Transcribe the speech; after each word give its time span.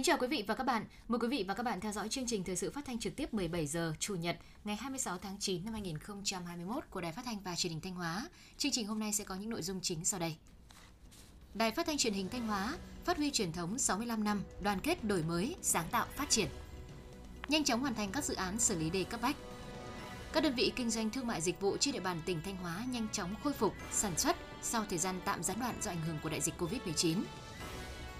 Kính 0.00 0.04
chào 0.04 0.18
quý 0.18 0.26
vị 0.26 0.44
và 0.46 0.54
các 0.54 0.64
bạn. 0.64 0.84
Mời 1.08 1.18
quý 1.18 1.28
vị 1.28 1.44
và 1.48 1.54
các 1.54 1.62
bạn 1.62 1.80
theo 1.80 1.92
dõi 1.92 2.08
chương 2.08 2.26
trình 2.26 2.44
thời 2.44 2.56
sự 2.56 2.70
phát 2.70 2.84
thanh 2.84 2.98
trực 2.98 3.16
tiếp 3.16 3.34
17 3.34 3.66
giờ 3.66 3.94
Chủ 3.98 4.14
nhật 4.14 4.36
ngày 4.64 4.76
26 4.76 5.18
tháng 5.18 5.36
9 5.40 5.64
năm 5.64 5.72
2021 5.74 6.84
của 6.90 7.00
Đài 7.00 7.12
Phát 7.12 7.24
thanh 7.24 7.40
và 7.44 7.56
Truyền 7.56 7.72
hình 7.72 7.80
Thanh 7.80 7.94
Hóa. 7.94 8.28
Chương 8.58 8.72
trình 8.72 8.86
hôm 8.86 8.98
nay 8.98 9.12
sẽ 9.12 9.24
có 9.24 9.34
những 9.34 9.50
nội 9.50 9.62
dung 9.62 9.80
chính 9.80 10.04
sau 10.04 10.20
đây. 10.20 10.36
Đài 11.54 11.70
Phát 11.70 11.86
thanh 11.86 11.98
Truyền 11.98 12.12
hình 12.12 12.28
Thanh 12.28 12.46
Hóa 12.46 12.76
phát 13.04 13.16
huy 13.16 13.30
truyền 13.30 13.52
thống 13.52 13.78
65 13.78 14.24
năm 14.24 14.42
đoàn 14.62 14.80
kết 14.80 15.04
đổi 15.04 15.22
mới, 15.22 15.56
sáng 15.62 15.88
tạo 15.90 16.06
phát 16.16 16.30
triển. 16.30 16.48
Nhanh 17.48 17.64
chóng 17.64 17.80
hoàn 17.80 17.94
thành 17.94 18.10
các 18.12 18.24
dự 18.24 18.34
án 18.34 18.58
xử 18.58 18.78
lý 18.78 18.90
đề 18.90 19.04
cấp 19.04 19.20
bách. 19.22 19.36
Các 20.32 20.42
đơn 20.42 20.54
vị 20.54 20.72
kinh 20.76 20.90
doanh 20.90 21.10
thương 21.10 21.26
mại 21.26 21.40
dịch 21.40 21.60
vụ 21.60 21.76
trên 21.76 21.94
địa 21.94 22.00
bàn 22.00 22.20
tỉnh 22.26 22.40
Thanh 22.44 22.56
Hóa 22.56 22.84
nhanh 22.90 23.08
chóng 23.12 23.34
khôi 23.44 23.52
phục 23.52 23.74
sản 23.92 24.18
xuất 24.18 24.36
sau 24.62 24.84
thời 24.90 24.98
gian 24.98 25.20
tạm 25.24 25.42
gián 25.42 25.60
đoạn 25.60 25.74
do 25.82 25.90
ảnh 25.90 26.00
hưởng 26.06 26.18
của 26.22 26.28
đại 26.28 26.40
dịch 26.40 26.54
Covid-19. 26.58 27.22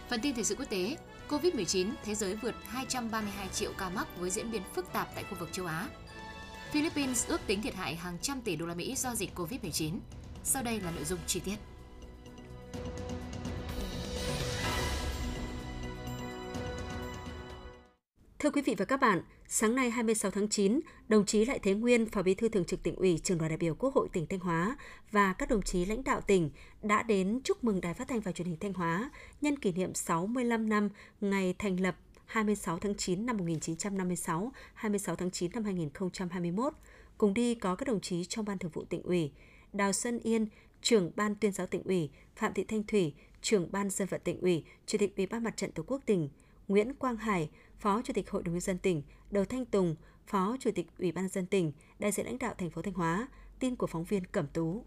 Phần 0.08 0.20
tin 0.20 0.34
thời 0.34 0.44
sự 0.44 0.54
quốc 0.54 0.70
tế, 0.70 0.96
Covid-19, 1.30 1.90
thế 2.04 2.14
giới 2.14 2.34
vượt 2.34 2.54
232 2.66 3.48
triệu 3.48 3.72
ca 3.78 3.88
mắc 3.88 4.06
với 4.18 4.30
diễn 4.30 4.50
biến 4.50 4.62
phức 4.74 4.92
tạp 4.92 5.08
tại 5.14 5.24
khu 5.30 5.36
vực 5.40 5.48
châu 5.52 5.66
Á. 5.66 5.88
Philippines 6.70 7.26
ước 7.26 7.40
tính 7.46 7.62
thiệt 7.62 7.74
hại 7.74 7.94
hàng 7.96 8.18
trăm 8.22 8.40
tỷ 8.40 8.56
đô 8.56 8.66
la 8.66 8.74
Mỹ 8.74 8.94
do 8.96 9.14
dịch 9.14 9.30
Covid-19. 9.38 9.98
Sau 10.44 10.62
đây 10.62 10.80
là 10.80 10.90
nội 10.90 11.04
dung 11.04 11.18
chi 11.26 11.40
tiết. 11.40 11.56
Thưa 18.40 18.50
quý 18.50 18.62
vị 18.62 18.74
và 18.78 18.84
các 18.84 18.96
bạn, 18.96 19.22
sáng 19.48 19.74
nay 19.74 19.90
26 19.90 20.30
tháng 20.30 20.48
9, 20.48 20.80
đồng 21.08 21.26
chí 21.26 21.44
Lại 21.44 21.58
Thế 21.58 21.74
Nguyên, 21.74 22.06
Phó 22.06 22.22
Bí 22.22 22.34
thư 22.34 22.48
Thường 22.48 22.64
trực 22.64 22.82
tỉnh 22.82 22.94
ủy, 22.94 23.18
Trường 23.18 23.38
đoàn 23.38 23.48
đại 23.48 23.58
biểu 23.58 23.74
Quốc 23.74 23.94
hội 23.94 24.08
tỉnh 24.12 24.26
Thanh 24.26 24.40
Hóa 24.40 24.76
và 25.10 25.32
các 25.32 25.48
đồng 25.48 25.62
chí 25.62 25.84
lãnh 25.84 26.04
đạo 26.04 26.20
tỉnh 26.20 26.50
đã 26.82 27.02
đến 27.02 27.40
chúc 27.44 27.64
mừng 27.64 27.80
Đài 27.80 27.94
Phát 27.94 28.08
thanh 28.08 28.20
và 28.20 28.32
Truyền 28.32 28.46
hình 28.46 28.56
Thanh 28.60 28.72
Hóa 28.72 29.10
nhân 29.40 29.58
kỷ 29.58 29.72
niệm 29.72 29.94
65 29.94 30.68
năm 30.68 30.88
ngày 31.20 31.54
thành 31.58 31.80
lập 31.80 31.96
26 32.26 32.78
tháng 32.78 32.94
9 32.94 33.26
năm 33.26 33.36
1956, 33.36 34.52
26 34.74 35.16
tháng 35.16 35.30
9 35.30 35.50
năm 35.54 35.64
2021. 35.64 36.72
Cùng 37.18 37.34
đi 37.34 37.54
có 37.54 37.74
các 37.74 37.88
đồng 37.88 38.00
chí 38.00 38.24
trong 38.24 38.44
Ban 38.44 38.58
Thường 38.58 38.70
vụ 38.74 38.84
tỉnh 38.84 39.02
ủy, 39.02 39.30
Đào 39.72 39.92
Xuân 39.92 40.18
Yên, 40.18 40.46
trưởng 40.82 41.10
Ban 41.16 41.34
tuyên 41.34 41.52
giáo 41.52 41.66
tỉnh 41.66 41.82
ủy, 41.82 42.10
Phạm 42.36 42.54
Thị 42.54 42.64
Thanh 42.64 42.82
Thủy, 42.82 43.14
trưởng 43.42 43.72
Ban 43.72 43.90
dân 43.90 44.08
vận 44.08 44.20
tỉnh 44.24 44.40
ủy, 44.40 44.64
Chủ 44.86 44.98
tịch 44.98 45.16
Ủy 45.16 45.26
ban 45.26 45.44
Mặt 45.44 45.56
trận 45.56 45.72
Tổ 45.72 45.82
quốc 45.86 46.00
tỉnh, 46.06 46.28
Nguyễn 46.68 46.94
Quang 46.94 47.16
Hải, 47.16 47.50
Phó 47.80 48.02
Chủ 48.02 48.12
tịch 48.12 48.30
Hội 48.30 48.42
đồng 48.42 48.54
nhân 48.54 48.60
dân 48.60 48.78
tỉnh, 48.78 49.02
Đầu 49.30 49.44
Thanh 49.44 49.64
Tùng, 49.64 49.96
Phó 50.26 50.56
Chủ 50.60 50.70
tịch 50.74 50.86
Ủy 50.98 51.12
ban 51.12 51.28
dân 51.28 51.46
tỉnh, 51.46 51.72
đại 51.98 52.12
diện 52.12 52.26
lãnh 52.26 52.38
đạo 52.38 52.54
thành 52.58 52.70
phố 52.70 52.82
Thanh 52.82 52.94
Hóa, 52.94 53.28
tin 53.58 53.76
của 53.76 53.86
phóng 53.86 54.04
viên 54.04 54.24
Cẩm 54.24 54.46
Tú. 54.46 54.84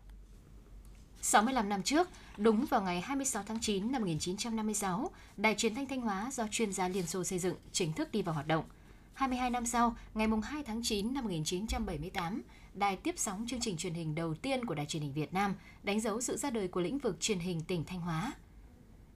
65 1.21 1.69
năm 1.69 1.83
trước, 1.83 2.07
đúng 2.37 2.65
vào 2.65 2.81
ngày 2.81 3.01
26 3.01 3.43
tháng 3.43 3.59
9 3.61 3.91
năm 3.91 4.01
1956, 4.01 5.11
Đài 5.37 5.55
truyền 5.55 5.75
thanh 5.75 5.87
Thanh 5.87 6.01
Hóa 6.01 6.29
do 6.33 6.47
chuyên 6.51 6.73
gia 6.73 6.87
Liên 6.87 7.07
Xô 7.07 7.23
xây 7.23 7.39
dựng 7.39 7.55
chính 7.71 7.93
thức 7.93 8.11
đi 8.11 8.21
vào 8.21 8.33
hoạt 8.33 8.47
động. 8.47 8.65
22 9.13 9.49
năm 9.49 9.65
sau, 9.65 9.95
ngày 10.13 10.27
2 10.43 10.63
tháng 10.63 10.81
9 10.83 11.13
năm 11.13 11.23
1978, 11.23 12.41
đài 12.73 12.97
tiếp 12.97 13.15
sóng 13.17 13.45
chương 13.49 13.59
trình 13.61 13.77
truyền 13.77 13.93
hình 13.93 14.15
đầu 14.15 14.33
tiên 14.35 14.65
của 14.65 14.75
Đài 14.75 14.85
truyền 14.85 15.03
hình 15.03 15.13
Việt 15.13 15.33
Nam, 15.33 15.55
đánh 15.83 15.99
dấu 15.99 16.21
sự 16.21 16.37
ra 16.37 16.49
đời 16.49 16.67
của 16.67 16.81
lĩnh 16.81 16.99
vực 16.99 17.19
truyền 17.19 17.39
hình 17.39 17.61
tỉnh 17.61 17.83
Thanh 17.83 18.01
Hóa. 18.01 18.33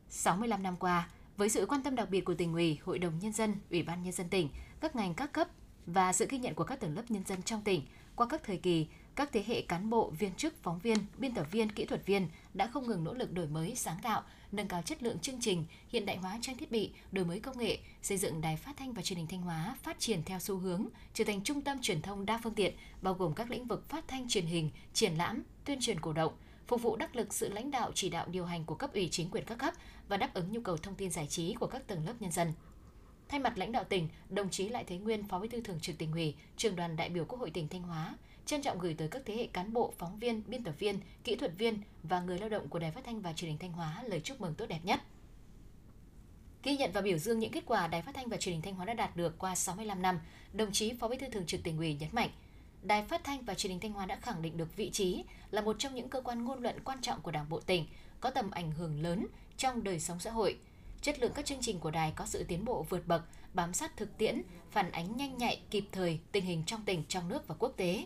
65 0.09 0.63
năm 0.63 0.75
qua, 0.79 1.09
với 1.37 1.49
sự 1.49 1.65
quan 1.65 1.83
tâm 1.83 1.95
đặc 1.95 2.09
biệt 2.09 2.25
của 2.25 2.33
tỉnh 2.33 2.53
ủy, 2.53 2.77
Hội 2.83 2.99
đồng 2.99 3.19
Nhân 3.19 3.33
dân, 3.33 3.55
Ủy 3.71 3.83
ban 3.83 4.03
Nhân 4.03 4.13
dân 4.13 4.29
tỉnh, 4.29 4.49
các 4.79 4.95
ngành 4.95 5.13
các 5.13 5.31
cấp 5.31 5.47
và 5.85 6.13
sự 6.13 6.27
ghi 6.29 6.37
nhận 6.37 6.55
của 6.55 6.63
các 6.63 6.79
tầng 6.79 6.95
lớp 6.95 7.03
nhân 7.09 7.23
dân 7.25 7.43
trong 7.43 7.61
tỉnh, 7.61 7.81
qua 8.15 8.27
các 8.29 8.41
thời 8.43 8.57
kỳ, 8.57 8.87
các 9.15 9.29
thế 9.33 9.43
hệ 9.47 9.61
cán 9.61 9.89
bộ, 9.89 10.11
viên 10.19 10.35
chức, 10.35 10.63
phóng 10.63 10.79
viên, 10.79 10.97
biên 11.17 11.33
tập 11.33 11.47
viên, 11.51 11.71
kỹ 11.71 11.85
thuật 11.85 12.05
viên 12.05 12.27
đã 12.53 12.67
không 12.67 12.87
ngừng 12.87 13.03
nỗ 13.03 13.13
lực 13.13 13.33
đổi 13.33 13.47
mới, 13.47 13.75
sáng 13.75 13.97
tạo, 14.03 14.23
nâng 14.51 14.67
cao 14.67 14.81
chất 14.81 15.03
lượng 15.03 15.19
chương 15.19 15.39
trình, 15.41 15.65
hiện 15.89 16.05
đại 16.05 16.17
hóa 16.17 16.37
trang 16.41 16.57
thiết 16.57 16.71
bị, 16.71 16.91
đổi 17.11 17.25
mới 17.25 17.39
công 17.39 17.57
nghệ, 17.57 17.77
xây 18.01 18.17
dựng 18.17 18.41
đài 18.41 18.57
phát 18.57 18.77
thanh 18.77 18.93
và 18.93 19.01
truyền 19.01 19.17
hình 19.17 19.27
Thanh 19.27 19.41
Hóa 19.41 19.75
phát 19.83 19.99
triển 19.99 20.23
theo 20.23 20.39
xu 20.39 20.57
hướng, 20.57 20.87
trở 21.13 21.23
thành 21.23 21.43
trung 21.43 21.61
tâm 21.61 21.81
truyền 21.81 22.01
thông 22.01 22.25
đa 22.25 22.39
phương 22.43 22.53
tiện, 22.53 22.73
bao 23.01 23.13
gồm 23.13 23.33
các 23.33 23.51
lĩnh 23.51 23.67
vực 23.67 23.89
phát 23.89 24.07
thanh 24.07 24.27
truyền 24.29 24.45
hình, 24.45 24.69
triển 24.93 25.13
lãm, 25.15 25.43
tuyên 25.65 25.79
truyền 25.81 25.99
cổ 25.99 26.13
động, 26.13 26.33
phục 26.67 26.81
vụ 26.81 26.95
đắc 26.95 27.15
lực 27.15 27.33
sự 27.33 27.49
lãnh 27.49 27.71
đạo 27.71 27.91
chỉ 27.95 28.09
đạo 28.09 28.27
điều 28.31 28.45
hành 28.45 28.65
của 28.65 28.75
cấp 28.75 28.93
ủy 28.93 29.09
chính 29.11 29.29
quyền 29.29 29.45
các 29.45 29.57
cấp 29.57 29.73
và 30.07 30.17
đáp 30.17 30.33
ứng 30.33 30.51
nhu 30.51 30.61
cầu 30.61 30.77
thông 30.77 30.95
tin 30.95 31.11
giải 31.11 31.27
trí 31.27 31.53
của 31.53 31.67
các 31.67 31.87
tầng 31.87 32.05
lớp 32.05 32.13
nhân 32.19 32.31
dân. 32.31 32.53
Thay 33.29 33.39
mặt 33.39 33.57
lãnh 33.57 33.71
đạo 33.71 33.83
tỉnh, 33.83 34.09
đồng 34.29 34.49
chí 34.49 34.69
Lại 34.69 34.83
Thế 34.87 34.97
Nguyên, 34.97 35.27
Phó 35.27 35.39
Bí 35.39 35.47
thư 35.47 35.61
Thường 35.61 35.79
trực 35.79 35.97
tỉnh 35.97 36.11
ủy, 36.11 36.35
Trường 36.57 36.75
đoàn 36.75 36.95
đại 36.95 37.09
biểu 37.09 37.25
Quốc 37.25 37.39
hội 37.39 37.49
tỉnh 37.49 37.67
Thanh 37.67 37.81
Hóa, 37.81 38.15
trân 38.45 38.61
trọng 38.61 38.79
gửi 38.79 38.93
tới 38.93 39.07
các 39.07 39.21
thế 39.25 39.35
hệ 39.35 39.47
cán 39.47 39.73
bộ, 39.73 39.93
phóng 39.97 40.19
viên, 40.19 40.43
biên 40.47 40.63
tập 40.63 40.75
viên, 40.79 40.99
kỹ 41.23 41.35
thuật 41.35 41.51
viên 41.57 41.81
và 42.03 42.19
người 42.19 42.39
lao 42.39 42.49
động 42.49 42.69
của 42.69 42.79
Đài 42.79 42.91
Phát 42.91 43.03
thanh 43.03 43.21
và 43.21 43.33
Truyền 43.33 43.49
hình 43.49 43.59
Thanh 43.59 43.71
Hóa 43.71 44.03
lời 44.05 44.19
chúc 44.23 44.41
mừng 44.41 44.55
tốt 44.55 44.65
đẹp 44.65 44.79
nhất. 44.83 45.01
Ghi 46.63 46.77
nhận 46.77 46.91
và 46.93 47.01
biểu 47.01 47.17
dương 47.17 47.39
những 47.39 47.51
kết 47.51 47.63
quả 47.65 47.87
Đài 47.87 48.01
Phát 48.01 48.15
thanh 48.15 48.29
và 48.29 48.37
Truyền 48.37 48.53
hình 48.53 48.61
Thanh 48.61 48.75
Hóa 48.75 48.85
đã 48.85 48.93
đạt 48.93 49.15
được 49.15 49.39
qua 49.39 49.55
65 49.55 50.01
năm, 50.01 50.19
đồng 50.53 50.71
chí 50.71 50.93
Phó 50.93 51.07
Bí 51.07 51.17
thư 51.17 51.27
Thường 51.27 51.45
trực 51.45 51.63
tỉnh 51.63 51.77
ủy 51.77 51.93
nhấn 51.93 52.09
mạnh, 52.11 52.29
Đài 52.87 53.03
Phát 53.03 53.23
thanh 53.23 53.45
và 53.45 53.53
Truyền 53.53 53.71
hình 53.71 53.79
Thanh 53.79 53.93
Hóa 53.93 54.05
đã 54.05 54.15
khẳng 54.15 54.41
định 54.41 54.57
được 54.57 54.75
vị 54.75 54.89
trí 54.89 55.23
là 55.51 55.61
một 55.61 55.75
trong 55.79 55.95
những 55.95 56.09
cơ 56.09 56.21
quan 56.21 56.45
ngôn 56.45 56.63
luận 56.63 56.75
quan 56.83 57.01
trọng 57.01 57.21
của 57.21 57.31
Đảng 57.31 57.49
bộ 57.49 57.59
tỉnh, 57.59 57.85
có 58.19 58.29
tầm 58.29 58.51
ảnh 58.51 58.71
hưởng 58.71 59.01
lớn 59.01 59.27
trong 59.57 59.83
đời 59.83 59.99
sống 59.99 60.19
xã 60.19 60.31
hội. 60.31 60.57
Chất 61.01 61.19
lượng 61.19 61.31
các 61.35 61.45
chương 61.45 61.61
trình 61.61 61.79
của 61.79 61.91
đài 61.91 62.11
có 62.11 62.25
sự 62.25 62.43
tiến 62.43 62.65
bộ 62.65 62.85
vượt 62.89 63.07
bậc, 63.07 63.23
bám 63.53 63.73
sát 63.73 63.97
thực 63.97 64.17
tiễn, 64.17 64.41
phản 64.71 64.91
ánh 64.91 65.17
nhanh 65.17 65.37
nhạy, 65.37 65.61
kịp 65.71 65.85
thời 65.91 66.19
tình 66.31 66.45
hình 66.45 66.63
trong 66.65 66.81
tỉnh, 66.85 67.03
trong 67.07 67.29
nước 67.29 67.47
và 67.47 67.55
quốc 67.59 67.73
tế. 67.77 68.05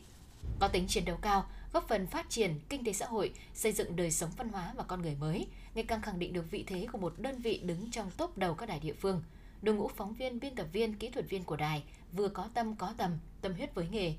Có 0.59 0.67
tính 0.67 0.87
chiến 0.87 1.05
đấu 1.05 1.17
cao, 1.21 1.45
góp 1.73 1.87
phần 1.87 2.07
phát 2.07 2.29
triển 2.29 2.59
kinh 2.69 2.83
tế 2.83 2.93
xã 2.93 3.05
hội, 3.05 3.33
xây 3.53 3.71
dựng 3.71 3.95
đời 3.95 4.11
sống 4.11 4.29
văn 4.37 4.49
hóa 4.49 4.73
và 4.77 4.83
con 4.83 5.01
người 5.01 5.15
mới, 5.19 5.47
ngày 5.75 5.83
càng 5.83 6.01
khẳng 6.01 6.19
định 6.19 6.33
được 6.33 6.51
vị 6.51 6.63
thế 6.67 6.87
của 6.91 6.97
một 6.97 7.13
đơn 7.17 7.41
vị 7.41 7.61
đứng 7.63 7.91
trong 7.91 8.11
top 8.17 8.37
đầu 8.37 8.53
các 8.53 8.65
đài 8.65 8.79
địa 8.79 8.93
phương. 8.93 9.23
Đội 9.61 9.75
ngũ 9.75 9.87
phóng 9.87 10.13
viên, 10.13 10.39
biên 10.39 10.55
tập 10.55 10.67
viên, 10.71 10.95
kỹ 10.95 11.09
thuật 11.09 11.29
viên 11.29 11.43
của 11.43 11.55
đài 11.55 11.83
vừa 12.13 12.27
có 12.27 12.49
tâm 12.53 12.75
có 12.75 12.93
tầm, 12.97 13.11
tâm 13.41 13.53
huyết 13.53 13.75
với 13.75 13.87
nghề, 13.91 14.13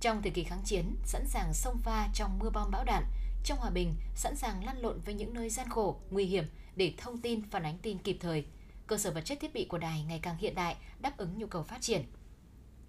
trong 0.00 0.22
thời 0.22 0.30
kỳ 0.30 0.44
kháng 0.44 0.62
chiến, 0.64 0.96
sẵn 1.04 1.26
sàng 1.26 1.54
xông 1.54 1.78
pha 1.78 2.08
trong 2.14 2.38
mưa 2.38 2.50
bom 2.50 2.70
bão 2.70 2.84
đạn, 2.84 3.04
trong 3.44 3.58
hòa 3.58 3.70
bình, 3.70 3.94
sẵn 4.14 4.36
sàng 4.36 4.64
lăn 4.64 4.78
lộn 4.78 5.00
với 5.00 5.14
những 5.14 5.34
nơi 5.34 5.50
gian 5.50 5.68
khổ, 5.68 6.00
nguy 6.10 6.24
hiểm 6.24 6.44
để 6.76 6.94
thông 6.96 7.20
tin, 7.20 7.42
phản 7.50 7.62
ánh 7.62 7.78
tin 7.78 7.98
kịp 7.98 8.16
thời. 8.20 8.44
Cơ 8.86 8.98
sở 8.98 9.10
vật 9.10 9.20
chất 9.20 9.40
thiết 9.40 9.54
bị 9.54 9.64
của 9.64 9.78
đài 9.78 10.02
ngày 10.02 10.18
càng 10.22 10.36
hiện 10.38 10.54
đại, 10.54 10.76
đáp 11.00 11.16
ứng 11.16 11.38
nhu 11.38 11.46
cầu 11.46 11.62
phát 11.62 11.80
triển. 11.80 12.04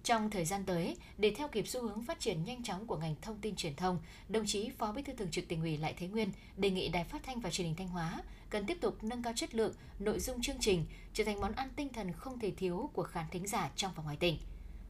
Trong 0.04 0.30
thời 0.30 0.44
gian 0.44 0.64
tới, 0.64 0.96
để 1.18 1.34
theo 1.36 1.48
kịp 1.48 1.68
xu 1.68 1.82
hướng 1.82 2.02
phát 2.02 2.20
triển 2.20 2.44
nhanh 2.44 2.62
chóng 2.62 2.86
của 2.86 2.96
ngành 2.96 3.14
thông 3.22 3.38
tin 3.38 3.56
truyền 3.56 3.76
thông, 3.76 3.98
đồng 4.28 4.46
chí 4.46 4.70
Phó 4.78 4.92
Bí 4.92 5.02
thư 5.02 5.12
Thường 5.12 5.30
trực 5.30 5.48
Tỉnh 5.48 5.60
ủy 5.60 5.76
Lại 5.76 5.94
Thế 5.98 6.06
Nguyên 6.06 6.32
đề 6.56 6.70
nghị 6.70 6.88
Đài 6.88 7.04
Phát 7.04 7.22
thanh 7.22 7.40
và 7.40 7.50
Truyền 7.50 7.66
hình 7.66 7.76
Thanh 7.76 7.88
Hóa 7.88 8.22
cần 8.50 8.66
tiếp 8.66 8.78
tục 8.80 9.04
nâng 9.04 9.22
cao 9.22 9.32
chất 9.36 9.54
lượng, 9.54 9.74
nội 9.98 10.20
dung 10.20 10.42
chương 10.42 10.60
trình 10.60 10.86
trở 11.14 11.24
thành 11.24 11.40
món 11.40 11.52
ăn 11.52 11.68
tinh 11.76 11.88
thần 11.92 12.12
không 12.12 12.38
thể 12.38 12.50
thiếu 12.50 12.90
của 12.92 13.02
khán 13.02 13.24
thính 13.30 13.46
giả 13.46 13.70
trong 13.76 13.92
và 13.96 14.02
ngoài 14.02 14.16
tỉnh. 14.16 14.38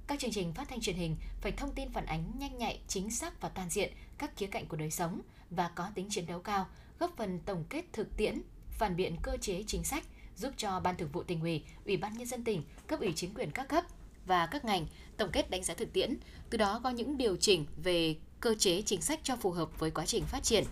Các 0.07 0.19
chương 0.19 0.33
trình 0.33 0.53
phát 0.53 0.69
thanh 0.69 0.81
truyền 0.81 0.97
hình 0.97 1.17
phải 1.41 1.53
thông 1.53 1.75
tin 1.75 1.93
phản 1.93 2.07
ánh 2.07 2.33
nhanh 2.39 2.59
nhạy, 2.59 2.81
chính 2.89 3.11
xác 3.11 3.41
và 3.41 3.49
toàn 3.49 3.71
diện 3.71 3.93
các 4.19 4.37
khía 4.37 4.47
cạnh 4.47 4.67
của 4.67 4.77
đời 4.77 4.91
sống 4.91 5.21
và 5.51 5.69
có 5.69 5.89
tính 5.95 6.07
chiến 6.11 6.27
đấu 6.27 6.41
cao, 6.41 6.67
góp 6.99 7.17
phần 7.17 7.41
tổng 7.41 7.65
kết 7.69 7.85
thực 7.93 8.17
tiễn, 8.17 8.43
phản 8.71 8.97
biện 8.97 9.17
cơ 9.23 9.37
chế 9.37 9.62
chính 9.67 9.85
sách, 9.85 10.05
giúp 10.37 10.53
cho 10.57 10.81
Ban 10.81 10.97
Thường 10.97 11.09
vụ 11.12 11.23
tỉnh 11.23 11.41
ủy, 11.41 11.65
Ủy 11.87 11.97
ban 11.97 12.19
nhân 12.19 12.27
dân 12.27 12.45
tỉnh, 12.45 12.62
cấp 12.87 13.01
ủy 13.01 13.12
chính 13.17 13.35
quyền 13.35 13.51
các 13.51 13.69
cấp 13.69 13.85
và 14.27 14.47
các 14.47 14.65
ngành 14.65 14.87
tổng 15.17 15.31
kết 15.33 15.51
đánh 15.51 15.65
giá 15.65 15.75
thực 15.75 15.93
tiễn, 15.93 16.17
từ 16.51 16.59
đó 16.59 16.81
có 16.85 16.91
những 16.91 17.17
điều 17.17 17.37
chỉnh 17.37 17.67
về 17.83 18.17
cơ 18.41 18.55
chế 18.59 18.83
chính 18.83 19.03
sách 19.03 19.21
cho 19.23 19.37
phù 19.37 19.51
hợp 19.51 19.79
với 19.79 19.91
quá 19.91 20.07
trình 20.07 20.25
phát 20.25 20.43
triển. 20.43 20.65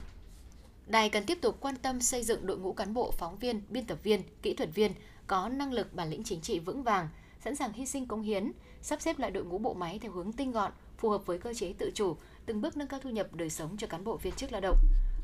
Đài 0.87 1.09
cần 1.09 1.27
tiếp 1.27 1.39
tục 1.41 1.57
quan 1.61 1.77
tâm 1.77 2.01
xây 2.01 2.25
dựng 2.25 2.47
đội 2.47 2.59
ngũ 2.59 2.73
cán 2.73 2.95
bộ, 2.95 3.11
phóng 3.11 3.39
viên, 3.39 3.63
biên 3.69 3.85
tập 3.85 3.99
viên, 4.03 4.23
kỹ 4.43 4.55
thuật 4.55 4.75
viên 4.75 4.93
có 5.27 5.49
năng 5.49 5.73
lực 5.73 5.95
bản 5.95 6.11
lĩnh 6.11 6.25
chính 6.25 6.41
trị 6.41 6.59
vững 6.59 6.83
vàng, 6.83 7.09
sẵn 7.45 7.56
sàng 7.56 7.73
hy 7.73 7.87
sinh 7.87 8.06
cống 8.06 8.23
hiến, 8.23 8.53
sắp 8.83 9.01
xếp 9.01 9.19
lại 9.19 9.31
đội 9.31 9.45
ngũ 9.45 9.59
bộ 9.59 9.75
máy 9.75 9.99
theo 9.99 10.12
hướng 10.12 10.33
tinh 10.33 10.53
gọn, 10.53 10.73
phù 10.98 11.09
hợp 11.09 11.27
với 11.27 11.39
cơ 11.39 11.54
chế 11.54 11.72
tự 11.78 11.91
chủ, 11.95 12.16
từng 12.47 12.60
bước 12.60 12.77
nâng 12.77 12.89
cao 12.89 13.01
thu 13.03 13.10
nhập 13.10 13.34
đời 13.34 13.51
sống 13.51 13.77
cho 13.77 13.87
cán 13.87 14.04
bộ 14.04 14.16
viên 14.16 14.34
chức 14.34 14.53
lao 14.53 14.60
động. 14.60 14.77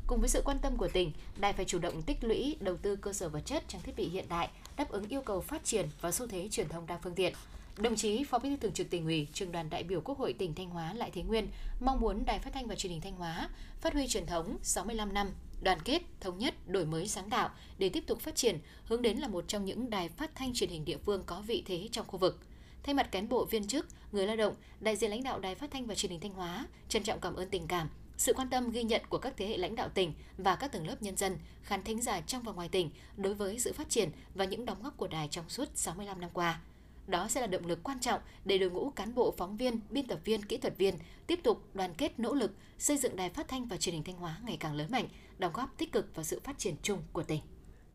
Cùng 0.07 0.19
với 0.19 0.29
sự 0.29 0.41
quan 0.45 0.59
tâm 0.59 0.77
của 0.77 0.87
tỉnh, 0.87 1.11
đài 1.39 1.53
phải 1.53 1.65
chủ 1.65 1.79
động 1.79 2.01
tích 2.01 2.23
lũy, 2.23 2.57
đầu 2.59 2.77
tư 2.77 2.95
cơ 2.95 3.13
sở 3.13 3.29
vật 3.29 3.41
chất, 3.45 3.63
trang 3.67 3.81
thiết 3.81 3.95
bị 3.95 4.09
hiện 4.09 4.25
đại, 4.29 4.49
đáp 4.77 4.89
ứng 4.89 5.07
yêu 5.07 5.21
cầu 5.21 5.41
phát 5.41 5.65
triển 5.65 5.89
và 6.01 6.11
xu 6.11 6.27
thế 6.27 6.47
truyền 6.51 6.69
thông 6.69 6.85
đa 6.87 6.99
phương 7.03 7.15
tiện. 7.15 7.33
Đồng 7.77 7.95
chí 7.95 8.23
Phó 8.23 8.39
Bí 8.39 8.49
thư 8.49 8.55
Thường 8.55 8.71
trực 8.71 8.89
Tỉnh 8.89 9.05
ủy, 9.05 9.27
Trường 9.33 9.51
đoàn 9.51 9.69
đại 9.69 9.83
biểu 9.83 10.01
Quốc 10.01 10.17
hội 10.17 10.33
tỉnh 10.33 10.55
Thanh 10.55 10.69
Hóa 10.69 10.93
Lại 10.93 11.11
Thế 11.13 11.21
Nguyên 11.21 11.47
mong 11.79 11.99
muốn 11.99 12.25
Đài 12.25 12.39
Phát 12.39 12.53
thanh 12.53 12.67
và 12.67 12.75
Truyền 12.75 12.91
hình 12.91 13.01
Thanh 13.01 13.15
Hóa 13.15 13.49
phát 13.81 13.93
huy 13.93 14.07
truyền 14.07 14.25
thống 14.25 14.57
65 14.63 15.13
năm 15.13 15.27
đoàn 15.61 15.79
kết, 15.81 16.01
thống 16.19 16.37
nhất, 16.37 16.67
đổi 16.67 16.85
mới 16.85 17.07
sáng 17.07 17.29
tạo 17.29 17.49
để 17.77 17.89
tiếp 17.89 18.03
tục 18.07 18.19
phát 18.19 18.35
triển, 18.35 18.59
hướng 18.85 19.01
đến 19.01 19.17
là 19.17 19.27
một 19.27 19.43
trong 19.47 19.65
những 19.65 19.89
đài 19.89 20.09
phát 20.09 20.35
thanh 20.35 20.53
truyền 20.53 20.69
hình 20.69 20.85
địa 20.85 20.97
phương 20.97 21.23
có 21.25 21.41
vị 21.41 21.63
thế 21.65 21.89
trong 21.91 22.07
khu 22.07 22.17
vực. 22.17 22.39
Thay 22.83 22.93
mặt 22.93 23.11
cán 23.11 23.29
bộ 23.29 23.45
viên 23.45 23.67
chức, 23.67 23.87
người 24.11 24.27
lao 24.27 24.35
động, 24.35 24.55
đại 24.79 24.95
diện 24.95 25.09
lãnh 25.09 25.23
đạo 25.23 25.39
Đài 25.39 25.55
Phát 25.55 25.71
thanh 25.71 25.85
và 25.85 25.95
Truyền 25.95 26.11
hình 26.11 26.19
Thanh 26.19 26.33
Hóa 26.33 26.67
trân 26.89 27.03
trọng 27.03 27.19
cảm 27.19 27.35
ơn 27.35 27.49
tình 27.49 27.67
cảm, 27.67 27.89
sự 28.17 28.33
quan 28.33 28.49
tâm 28.49 28.71
ghi 28.71 28.83
nhận 28.83 29.01
của 29.09 29.17
các 29.17 29.33
thế 29.37 29.47
hệ 29.47 29.57
lãnh 29.57 29.75
đạo 29.75 29.89
tỉnh 29.89 30.13
và 30.37 30.55
các 30.55 30.71
tầng 30.71 30.87
lớp 30.87 31.01
nhân 31.01 31.17
dân, 31.17 31.37
khán 31.63 31.83
thính 31.83 32.01
giả 32.01 32.21
trong 32.21 32.43
và 32.43 32.51
ngoài 32.51 32.69
tỉnh 32.69 32.89
đối 33.17 33.33
với 33.33 33.59
sự 33.59 33.73
phát 33.73 33.89
triển 33.89 34.09
và 34.35 34.45
những 34.45 34.65
đóng 34.65 34.83
góp 34.83 34.97
của 34.97 35.07
đài 35.07 35.27
trong 35.27 35.49
suốt 35.49 35.69
65 35.75 36.21
năm 36.21 36.29
qua. 36.33 36.61
Đó 37.07 37.27
sẽ 37.27 37.41
là 37.41 37.47
động 37.47 37.65
lực 37.65 37.83
quan 37.83 37.99
trọng 37.99 38.21
để 38.45 38.57
đội 38.57 38.69
ngũ 38.69 38.89
cán 38.89 39.15
bộ 39.15 39.33
phóng 39.37 39.57
viên, 39.57 39.79
biên 39.89 40.07
tập 40.07 40.19
viên, 40.25 40.45
kỹ 40.45 40.57
thuật 40.57 40.77
viên 40.77 40.95
tiếp 41.27 41.39
tục 41.43 41.63
đoàn 41.73 41.93
kết 41.93 42.19
nỗ 42.19 42.33
lực 42.33 42.51
xây 42.77 42.97
dựng 42.97 43.15
đài 43.15 43.29
phát 43.29 43.47
thanh 43.47 43.67
và 43.67 43.77
truyền 43.77 43.95
hình 43.95 44.03
Thanh 44.03 44.17
Hóa 44.17 44.37
ngày 44.45 44.57
càng 44.59 44.75
lớn 44.75 44.87
mạnh, 44.91 45.07
đóng 45.39 45.53
góp 45.53 45.77
tích 45.77 45.91
cực 45.91 46.15
vào 46.15 46.23
sự 46.23 46.39
phát 46.43 46.57
triển 46.57 46.75
chung 46.81 47.03
của 47.13 47.23
tỉnh. 47.23 47.41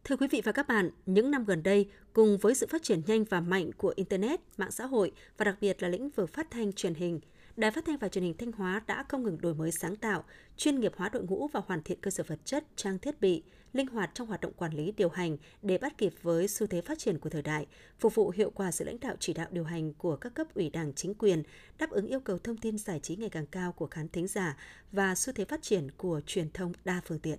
Thưa 0.05 0.17
quý 0.17 0.27
vị 0.31 0.41
và 0.45 0.53
các 0.53 0.69
bạn, 0.69 0.91
những 1.07 1.31
năm 1.31 1.45
gần 1.45 1.63
đây, 1.63 1.91
cùng 2.13 2.39
với 2.39 2.55
sự 2.55 2.67
phát 2.67 2.83
triển 2.83 3.03
nhanh 3.07 3.25
và 3.25 3.41
mạnh 3.41 3.71
của 3.77 3.93
Internet, 3.97 4.41
mạng 4.57 4.71
xã 4.71 4.87
hội 4.87 5.13
và 5.37 5.45
đặc 5.45 5.57
biệt 5.61 5.83
là 5.83 5.89
lĩnh 5.89 6.11
vực 6.11 6.33
phát 6.33 6.51
thanh 6.51 6.73
truyền 6.73 6.95
hình, 6.95 7.21
Đài 7.57 7.71
Phát 7.71 7.85
thanh 7.85 7.97
và 7.97 8.09
Truyền 8.09 8.25
hình 8.25 8.37
Thanh 8.37 8.53
Hóa 8.53 8.83
đã 8.87 9.05
không 9.09 9.23
ngừng 9.23 9.41
đổi 9.41 9.55
mới 9.55 9.73
sáng 9.73 9.97
tạo, 9.97 10.25
chuyên 10.57 10.81
nghiệp 10.81 10.93
hóa 10.97 11.09
đội 11.09 11.23
ngũ 11.23 11.49
và 11.49 11.61
hoàn 11.67 11.83
thiện 11.83 12.01
cơ 12.01 12.11
sở 12.11 12.25
vật 12.27 12.39
chất, 12.45 12.65
trang 12.77 12.99
thiết 12.99 13.21
bị, 13.21 13.43
linh 13.73 13.87
hoạt 13.87 14.11
trong 14.15 14.29
hoạt 14.29 14.41
động 14.41 14.53
quản 14.53 14.75
lý 14.75 14.93
điều 14.97 15.09
hành 15.09 15.37
để 15.63 15.79
bắt 15.79 15.99
kịp 15.99 16.13
với 16.23 16.49
xu 16.49 16.67
thế 16.67 16.81
phát 16.81 16.99
triển 16.99 17.19
của 17.19 17.31
thời 17.31 17.43
đại, 17.43 17.67
phục 17.99 18.15
vụ 18.15 18.31
hiệu 18.31 18.51
quả 18.51 18.71
sự 18.71 18.85
lãnh 18.85 19.01
đạo 19.01 19.17
chỉ 19.21 19.33
đạo 19.33 19.47
điều 19.51 19.65
hành 19.65 19.95
của 19.95 20.17
các 20.17 20.35
cấp 20.35 20.55
ủy 20.55 20.71
Đảng 20.71 20.93
chính 20.95 21.15
quyền, 21.15 21.43
đáp 21.79 21.91
ứng 21.91 22.07
yêu 22.07 22.21
cầu 22.21 22.39
thông 22.39 22.57
tin 22.57 22.79
giải 22.79 23.01
trí 23.01 23.17
ngày 23.17 23.31
càng 23.31 23.47
cao 23.47 23.73
của 23.73 23.87
khán 23.87 24.09
thính 24.09 24.29
giả 24.29 24.57
và 24.93 25.15
xu 25.15 25.33
thế 25.33 25.45
phát 25.45 25.63
triển 25.63 25.91
của 25.91 26.21
truyền 26.27 26.51
thông 26.51 26.73
đa 26.85 27.01
phương 27.05 27.19
tiện. 27.19 27.39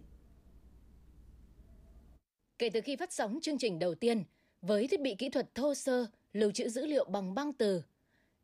Kể 2.60 2.70
từ 2.70 2.82
khi 2.82 2.96
phát 2.96 3.14
sóng 3.14 3.40
chương 3.42 3.58
trình 3.58 3.80
đầu 3.80 3.96
tiên, 3.96 4.24
với 4.62 4.88
thiết 4.88 5.02
bị 5.02 5.16
kỹ 5.16 5.30
thuật 5.30 5.56
thô 5.56 5.76
sơ, 5.76 6.06
lưu 6.34 6.52
trữ 6.52 6.70
dữ 6.70 6.86
liệu 6.86 7.06
bằng 7.06 7.34
băng 7.34 7.54
từ, 7.54 7.84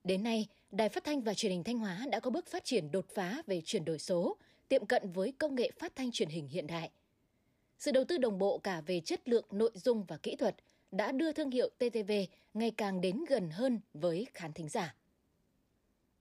đến 0.03 0.23
nay, 0.23 0.47
Đài 0.71 0.89
Phát 0.89 1.03
thanh 1.03 1.21
và 1.21 1.33
Truyền 1.33 1.51
hình 1.51 1.63
Thanh 1.63 1.79
Hóa 1.79 2.05
đã 2.11 2.19
có 2.19 2.29
bước 2.29 2.47
phát 2.47 2.65
triển 2.65 2.91
đột 2.91 3.05
phá 3.15 3.41
về 3.47 3.61
chuyển 3.65 3.85
đổi 3.85 3.99
số, 3.99 4.37
tiệm 4.69 4.85
cận 4.85 5.11
với 5.11 5.33
công 5.37 5.55
nghệ 5.55 5.71
phát 5.79 5.95
thanh 5.95 6.11
truyền 6.11 6.29
hình 6.29 6.47
hiện 6.47 6.67
đại. 6.67 6.91
Sự 7.79 7.91
đầu 7.91 8.03
tư 8.03 8.17
đồng 8.17 8.37
bộ 8.37 8.57
cả 8.57 8.81
về 8.81 8.99
chất 8.99 9.29
lượng 9.29 9.45
nội 9.51 9.71
dung 9.73 10.03
và 10.03 10.17
kỹ 10.17 10.35
thuật 10.35 10.55
đã 10.91 11.11
đưa 11.11 11.31
thương 11.31 11.51
hiệu 11.51 11.69
TTV 11.77 12.11
ngày 12.53 12.71
càng 12.71 13.01
đến 13.01 13.23
gần 13.29 13.49
hơn 13.49 13.79
với 13.93 14.27
khán 14.33 14.53
thính 14.53 14.69
giả. 14.69 14.95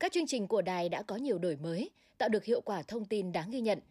Các 0.01 0.13
chương 0.13 0.27
trình 0.27 0.47
của 0.47 0.63
đài 0.63 0.89
đã 0.89 1.03
có 1.03 1.17
nhiều 1.17 1.39
đổi 1.39 1.57
mới, 1.57 1.91
tạo 2.19 2.29
được 2.29 2.45
hiệu 2.45 2.61
quả 2.61 2.83
thông 2.83 3.05
tin 3.05 3.33
đáng 3.33 3.51
ghi 3.51 3.61
nhận– 3.61 3.81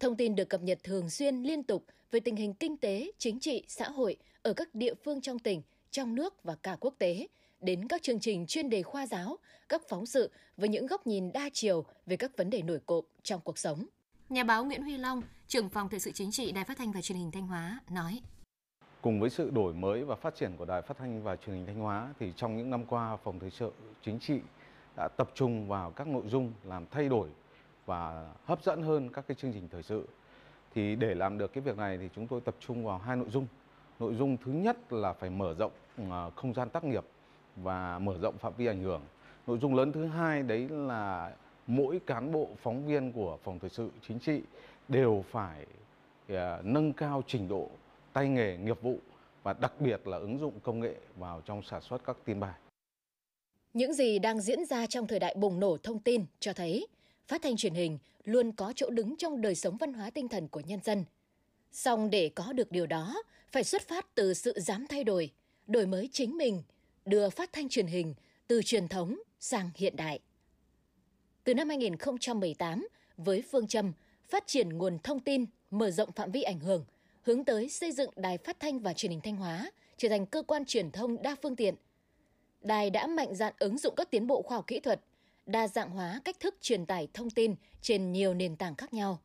Thông 0.00 0.16
tin 0.16 0.36
được 0.36 0.48
cập 0.48 0.62
nhật 0.62 0.78
thường 0.82 1.10
xuyên 1.10 1.42
liên 1.42 1.62
tục 1.62 1.84
về 2.10 2.20
tình 2.20 2.36
hình 2.36 2.54
kinh 2.54 2.76
tế, 2.76 3.10
chính 3.18 3.40
trị, 3.40 3.64
xã 3.68 3.88
hội 3.88 4.16
ở 4.42 4.52
các 4.52 4.74
địa 4.74 4.94
phương 5.04 5.20
trong 5.20 5.38
tỉnh, 5.38 5.62
trong 5.90 6.14
nước 6.14 6.42
và 6.42 6.56
cả 6.62 6.76
quốc 6.80 6.94
tế, 6.98 7.26
đến 7.60 7.88
các 7.88 8.02
chương 8.02 8.20
trình 8.20 8.46
chuyên 8.46 8.70
đề 8.70 8.82
khoa 8.82 9.06
giáo, 9.06 9.36
các 9.68 9.82
phóng 9.88 10.06
sự 10.06 10.30
với 10.56 10.68
những 10.68 10.86
góc 10.86 11.06
nhìn 11.06 11.32
đa 11.32 11.50
chiều 11.52 11.84
về 12.06 12.16
các 12.16 12.36
vấn 12.36 12.50
đề 12.50 12.62
nổi 12.62 12.78
cộm 12.86 13.04
trong 13.22 13.40
cuộc 13.44 13.58
sống. 13.58 13.86
Nhà 14.28 14.44
báo 14.44 14.64
Nguyễn 14.64 14.82
Huy 14.82 14.96
Long, 14.96 15.22
trưởng 15.46 15.68
phòng 15.68 15.88
thời 15.88 16.00
sự 16.00 16.10
chính 16.14 16.30
trị 16.30 16.52
Đài 16.52 16.64
Phát 16.64 16.78
thanh 16.78 16.92
và 16.92 17.00
Truyền 17.00 17.18
hình 17.18 17.30
Thanh 17.30 17.46
Hóa 17.46 17.78
nói: 17.90 18.20
Cùng 19.02 19.20
với 19.20 19.30
sự 19.30 19.50
đổi 19.50 19.74
mới 19.74 20.04
và 20.04 20.14
phát 20.14 20.34
triển 20.34 20.56
của 20.56 20.64
Đài 20.64 20.82
Phát 20.82 20.96
thanh 20.98 21.22
và 21.22 21.36
Truyền 21.36 21.56
hình 21.56 21.66
Thanh 21.66 21.78
Hóa 21.78 22.14
thì 22.18 22.32
trong 22.36 22.56
những 22.56 22.70
năm 22.70 22.84
qua 22.84 23.16
phòng 23.16 23.38
thời 23.38 23.50
sự 23.50 23.72
chính 24.02 24.18
trị 24.18 24.40
đã 24.96 25.08
tập 25.16 25.30
trung 25.34 25.68
vào 25.68 25.90
các 25.90 26.06
nội 26.06 26.22
dung 26.26 26.52
làm 26.64 26.86
thay 26.90 27.08
đổi 27.08 27.28
và 27.86 28.28
hấp 28.44 28.64
dẫn 28.64 28.82
hơn 28.82 29.08
các 29.12 29.24
cái 29.28 29.34
chương 29.34 29.52
trình 29.52 29.68
thời 29.68 29.82
sự. 29.82 30.08
Thì 30.74 30.96
để 30.96 31.14
làm 31.14 31.38
được 31.38 31.52
cái 31.52 31.62
việc 31.62 31.76
này 31.76 31.98
thì 31.98 32.08
chúng 32.14 32.26
tôi 32.26 32.40
tập 32.40 32.54
trung 32.60 32.84
vào 32.84 32.98
hai 32.98 33.16
nội 33.16 33.30
dung. 33.30 33.46
Nội 33.98 34.14
dung 34.14 34.36
thứ 34.44 34.52
nhất 34.52 34.92
là 34.92 35.12
phải 35.12 35.30
mở 35.30 35.54
rộng 35.58 35.72
à, 36.10 36.30
không 36.36 36.54
gian 36.54 36.70
tác 36.70 36.84
nghiệp 36.84 37.04
và 37.56 37.98
mở 37.98 38.18
rộng 38.18 38.38
phạm 38.38 38.52
vi 38.56 38.66
ảnh 38.66 38.82
hưởng. 38.82 39.02
Nội 39.46 39.58
dung 39.58 39.74
lớn 39.74 39.92
thứ 39.92 40.06
hai 40.06 40.42
đấy 40.42 40.68
là 40.68 41.32
mỗi 41.66 42.00
cán 42.06 42.32
bộ 42.32 42.48
phóng 42.62 42.86
viên 42.86 43.12
của 43.12 43.38
phòng 43.44 43.58
thời 43.58 43.70
sự 43.70 43.90
chính 44.08 44.18
trị 44.18 44.40
đều 44.88 45.24
phải 45.30 45.66
à, 46.28 46.58
nâng 46.62 46.92
cao 46.92 47.22
trình 47.26 47.48
độ 47.48 47.70
tay 48.12 48.28
nghề 48.28 48.56
nghiệp 48.56 48.82
vụ 48.82 48.98
và 49.42 49.52
đặc 49.52 49.80
biệt 49.80 50.06
là 50.06 50.18
ứng 50.18 50.38
dụng 50.38 50.60
công 50.62 50.80
nghệ 50.80 50.94
vào 51.16 51.40
trong 51.40 51.62
sản 51.62 51.82
xuất 51.82 52.04
các 52.04 52.16
tin 52.24 52.40
bài. 52.40 52.54
Những 53.72 53.94
gì 53.94 54.18
đang 54.18 54.40
diễn 54.40 54.64
ra 54.64 54.86
trong 54.86 55.06
thời 55.06 55.18
đại 55.18 55.34
bùng 55.38 55.60
nổ 55.60 55.76
thông 55.82 55.98
tin 55.98 56.24
cho 56.40 56.52
thấy 56.52 56.86
phát 57.26 57.42
thanh 57.42 57.56
truyền 57.56 57.74
hình 57.74 57.98
luôn 58.24 58.52
có 58.52 58.72
chỗ 58.76 58.90
đứng 58.90 59.16
trong 59.16 59.40
đời 59.40 59.54
sống 59.54 59.76
văn 59.76 59.92
hóa 59.92 60.10
tinh 60.10 60.28
thần 60.28 60.48
của 60.48 60.60
nhân 60.60 60.80
dân. 60.84 61.04
Song 61.72 62.10
để 62.10 62.30
có 62.34 62.52
được 62.52 62.72
điều 62.72 62.86
đó, 62.86 63.22
phải 63.52 63.64
xuất 63.64 63.82
phát 63.82 64.14
từ 64.14 64.34
sự 64.34 64.60
dám 64.60 64.86
thay 64.88 65.04
đổi, 65.04 65.30
đổi 65.66 65.86
mới 65.86 66.08
chính 66.12 66.36
mình, 66.36 66.62
đưa 67.04 67.30
phát 67.30 67.52
thanh 67.52 67.68
truyền 67.68 67.86
hình 67.86 68.14
từ 68.46 68.62
truyền 68.62 68.88
thống 68.88 69.18
sang 69.40 69.70
hiện 69.74 69.96
đại. 69.96 70.20
Từ 71.44 71.54
năm 71.54 71.68
2018, 71.68 72.88
với 73.16 73.42
phương 73.50 73.66
châm 73.66 73.92
phát 74.28 74.46
triển 74.46 74.78
nguồn 74.78 74.98
thông 74.98 75.20
tin, 75.20 75.44
mở 75.70 75.90
rộng 75.90 76.12
phạm 76.12 76.30
vi 76.30 76.42
ảnh 76.42 76.60
hưởng, 76.60 76.84
hướng 77.22 77.44
tới 77.44 77.68
xây 77.68 77.92
dựng 77.92 78.10
Đài 78.16 78.38
Phát 78.38 78.60
thanh 78.60 78.78
và 78.78 78.92
Truyền 78.92 79.10
hình 79.10 79.20
Thanh 79.20 79.36
Hóa 79.36 79.70
trở 79.96 80.08
thành 80.08 80.26
cơ 80.26 80.42
quan 80.42 80.64
truyền 80.64 80.90
thông 80.90 81.22
đa 81.22 81.36
phương 81.42 81.56
tiện. 81.56 81.74
Đài 82.60 82.90
đã 82.90 83.06
mạnh 83.06 83.34
dạn 83.34 83.52
ứng 83.58 83.78
dụng 83.78 83.94
các 83.96 84.10
tiến 84.10 84.26
bộ 84.26 84.42
khoa 84.42 84.56
học 84.56 84.66
kỹ 84.66 84.80
thuật– 84.80 85.00
đa 85.46 85.68
dạng 85.68 85.90
hóa 85.90 86.20
cách 86.24 86.40
thức 86.40 86.56
truyền 86.60 86.86
tải 86.86 87.08
thông 87.14 87.30
tin 87.30 87.54
trên 87.82 88.12
nhiều 88.12 88.34
nền 88.34 88.56
tảng 88.56 88.74
khác 88.74 88.94
nhau. 88.94 89.18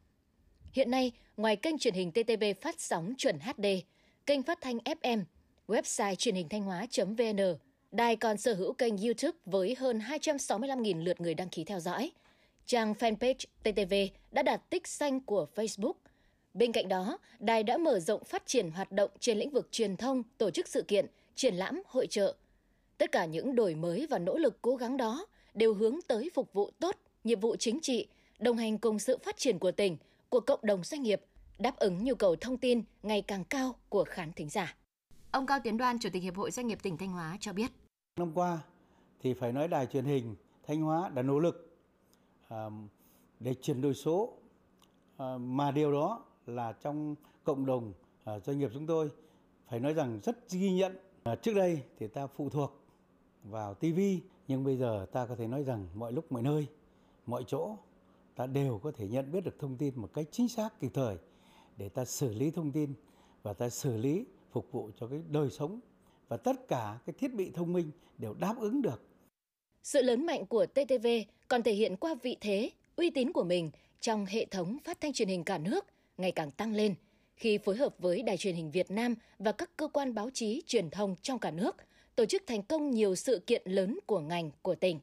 Hiện 0.73 0.91
nay, 0.91 1.11
ngoài 1.37 1.55
kênh 1.55 1.77
truyền 1.77 1.93
hình 1.93 2.11
TTV 2.11 2.43
phát 2.61 2.81
sóng 2.81 3.13
chuẩn 3.17 3.39
HD, 3.39 3.65
kênh 4.25 4.43
phát 4.43 4.61
thanh 4.61 4.77
FM, 4.77 5.23
website 5.67 6.15
truyền 6.15 6.35
hình 6.35 6.49
thanh 6.49 6.63
hóa.vn, 6.63 7.39
đài 7.91 8.15
còn 8.15 8.37
sở 8.37 8.53
hữu 8.53 8.73
kênh 8.73 8.97
YouTube 8.97 9.37
với 9.45 9.75
hơn 9.79 9.99
265.000 9.99 11.03
lượt 11.03 11.21
người 11.21 11.33
đăng 11.33 11.49
ký 11.49 11.63
theo 11.63 11.79
dõi. 11.79 12.11
Trang 12.65 12.93
fanpage 12.93 13.45
TTV 13.63 13.93
đã 14.31 14.43
đạt 14.43 14.69
tích 14.69 14.87
xanh 14.87 15.19
của 15.19 15.47
Facebook. 15.55 15.93
Bên 16.53 16.71
cạnh 16.71 16.87
đó, 16.87 17.17
đài 17.39 17.63
đã 17.63 17.77
mở 17.77 17.99
rộng 17.99 18.23
phát 18.23 18.43
triển 18.45 18.71
hoạt 18.71 18.91
động 18.91 19.11
trên 19.19 19.37
lĩnh 19.37 19.49
vực 19.49 19.67
truyền 19.71 19.97
thông, 19.97 20.23
tổ 20.37 20.51
chức 20.51 20.67
sự 20.67 20.81
kiện, 20.81 21.05
triển 21.35 21.55
lãm, 21.55 21.81
hội 21.85 22.07
trợ. 22.07 22.35
Tất 22.97 23.11
cả 23.11 23.25
những 23.25 23.55
đổi 23.55 23.75
mới 23.75 24.07
và 24.09 24.19
nỗ 24.19 24.37
lực 24.37 24.61
cố 24.61 24.75
gắng 24.75 24.97
đó 24.97 25.25
đều 25.53 25.73
hướng 25.73 25.99
tới 26.07 26.29
phục 26.33 26.53
vụ 26.53 26.71
tốt 26.79 26.95
nhiệm 27.23 27.39
vụ 27.39 27.55
chính 27.55 27.79
trị, 27.81 28.07
đồng 28.39 28.57
hành 28.57 28.77
cùng 28.77 28.99
sự 28.99 29.17
phát 29.17 29.37
triển 29.37 29.59
của 29.59 29.71
tỉnh, 29.71 29.97
của 30.29 30.39
cộng 30.39 30.59
đồng 30.63 30.83
doanh 30.83 31.01
nghiệp, 31.01 31.21
đáp 31.59 31.75
ứng 31.77 32.03
nhu 32.03 32.15
cầu 32.15 32.35
thông 32.35 32.57
tin 32.57 32.83
ngày 33.03 33.21
càng 33.21 33.43
cao 33.43 33.75
của 33.89 34.03
khán 34.03 34.33
thính 34.33 34.49
giả. 34.49 34.75
Ông 35.31 35.45
Cao 35.45 35.59
Tiến 35.63 35.77
Đoan, 35.77 35.99
Chủ 35.99 36.09
tịch 36.13 36.23
Hiệp 36.23 36.35
hội 36.35 36.51
Doanh 36.51 36.67
nghiệp 36.67 36.79
tỉnh 36.83 36.97
Thanh 36.97 37.09
Hóa 37.09 37.37
cho 37.39 37.53
biết. 37.53 37.71
Năm 38.19 38.31
qua 38.33 38.59
thì 39.19 39.33
phải 39.33 39.51
nói 39.51 39.67
đài 39.67 39.85
truyền 39.85 40.05
hình 40.05 40.35
Thanh 40.67 40.81
Hóa 40.81 41.09
đã 41.09 41.21
nỗ 41.21 41.39
lực 41.39 41.77
à, 42.47 42.69
để 43.39 43.53
chuyển 43.53 43.81
đổi 43.81 43.93
số 43.93 44.33
à, 45.17 45.37
mà 45.37 45.71
điều 45.71 45.91
đó 45.91 46.25
là 46.45 46.73
trong 46.73 47.15
cộng 47.43 47.65
đồng 47.65 47.93
à, 48.23 48.39
doanh 48.39 48.59
nghiệp 48.59 48.69
chúng 48.73 48.87
tôi 48.87 49.09
phải 49.67 49.79
nói 49.79 49.93
rằng 49.93 50.19
rất 50.23 50.51
ghi 50.51 50.73
nhận. 50.73 50.97
Trước 51.41 51.53
đây 51.55 51.83
thì 51.99 52.07
ta 52.07 52.27
phụ 52.27 52.49
thuộc 52.49 52.81
vào 53.43 53.73
TV 53.73 53.99
nhưng 54.47 54.63
bây 54.63 54.77
giờ 54.77 55.05
ta 55.11 55.25
có 55.25 55.35
thể 55.35 55.47
nói 55.47 55.63
rằng 55.63 55.87
mọi 55.93 56.11
lúc 56.11 56.31
mọi 56.31 56.41
nơi, 56.41 56.67
mọi 57.25 57.43
chỗ 57.47 57.77
ta 58.35 58.47
đều 58.47 58.79
có 58.83 58.91
thể 58.91 59.07
nhận 59.07 59.31
biết 59.31 59.41
được 59.41 59.59
thông 59.59 59.77
tin 59.77 59.93
một 59.95 60.09
cách 60.13 60.27
chính 60.31 60.49
xác 60.49 60.79
kịp 60.79 60.91
thời 60.93 61.17
để 61.77 61.89
ta 61.89 62.05
xử 62.05 62.33
lý 62.33 62.51
thông 62.51 62.71
tin 62.71 62.93
và 63.43 63.53
ta 63.53 63.69
xử 63.69 63.97
lý 63.97 64.25
phục 64.51 64.71
vụ 64.71 64.91
cho 64.99 65.07
cái 65.07 65.21
đời 65.29 65.49
sống 65.49 65.79
và 66.29 66.37
tất 66.37 66.67
cả 66.67 66.97
cái 67.05 67.13
thiết 67.19 67.33
bị 67.33 67.51
thông 67.53 67.73
minh 67.73 67.91
đều 68.17 68.33
đáp 68.33 68.55
ứng 68.59 68.81
được. 68.81 69.03
Sự 69.83 70.01
lớn 70.01 70.25
mạnh 70.25 70.45
của 70.45 70.65
TTV 70.65 71.07
còn 71.47 71.63
thể 71.63 71.73
hiện 71.73 71.95
qua 71.95 72.15
vị 72.23 72.37
thế, 72.41 72.69
uy 72.95 73.09
tín 73.09 73.31
của 73.33 73.43
mình 73.43 73.71
trong 73.99 74.25
hệ 74.25 74.45
thống 74.45 74.77
phát 74.83 75.01
thanh 75.01 75.13
truyền 75.13 75.27
hình 75.27 75.43
cả 75.43 75.57
nước 75.57 75.85
ngày 76.17 76.31
càng 76.31 76.51
tăng 76.51 76.75
lên 76.75 76.95
khi 77.35 77.57
phối 77.57 77.77
hợp 77.77 77.95
với 77.99 78.21
Đài 78.21 78.37
truyền 78.37 78.55
hình 78.55 78.71
Việt 78.71 78.91
Nam 78.91 79.15
và 79.39 79.51
các 79.51 79.69
cơ 79.77 79.87
quan 79.87 80.13
báo 80.13 80.29
chí 80.33 80.61
truyền 80.67 80.89
thông 80.89 81.15
trong 81.21 81.39
cả 81.39 81.51
nước– 81.51 81.75
tổ 82.19 82.25
chức 82.25 82.43
thành 82.47 82.63
công 82.63 82.91
nhiều 82.91 83.15
sự 83.15 83.43
kiện 83.47 83.61
lớn 83.65 83.99
của 84.05 84.19
ngành, 84.19 84.51
của 84.61 84.75
tỉnh. 84.75 84.99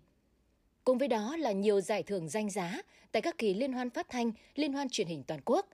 Cùng 0.85 0.99
với 0.99 1.09
đó 1.09 1.37
là 1.37 1.53
nhiều 1.53 1.81
giải 1.81 2.03
thưởng 2.03 2.29
danh 2.29 2.51
giá 2.51 2.83
tại 3.13 3.23
các 3.23 3.39
kỳ 3.39 3.55
liên 3.55 3.73
hoan 3.73 3.91
phát 3.91 4.09
thanh, 4.09 4.33
liên 4.55 4.73
hoan 4.73 4.89
truyền 4.89 5.07
hình 5.07 5.23
toàn 5.27 5.41
quốc. 5.45 5.69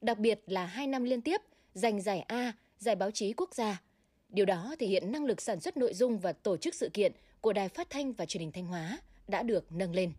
Đặc 0.00 0.18
biệt 0.18 0.40
là 0.46 0.66
hai 0.66 0.86
năm 0.86 1.04
liên 1.04 1.20
tiếp 1.20 1.40
giành 1.74 2.00
giải 2.00 2.20
A, 2.20 2.52
giải 2.78 2.96
báo 2.96 3.10
chí 3.10 3.32
quốc 3.32 3.54
gia. 3.54 3.82
Điều 4.34 4.46
đó 4.46 4.74
thể 4.78 4.86
hiện 4.86 5.12
năng 5.12 5.24
lực 5.24 5.40
sản 5.40 5.60
xuất 5.60 5.76
nội 5.76 5.94
dung 5.94 6.18
và 6.18 6.32
tổ 6.32 6.56
chức 6.56 6.74
sự 6.74 6.90
kiện 6.92 7.12
của 7.40 7.52
Đài 7.52 7.68
Phát 7.68 7.90
thanh 7.90 8.12
và 8.12 8.26
Truyền 8.26 8.40
hình 8.40 8.52
Thanh 8.52 8.66
Hóa 8.66 8.98
đã 9.28 9.42
được 9.42 9.72
nâng 9.72 9.94
lên. 9.94 10.12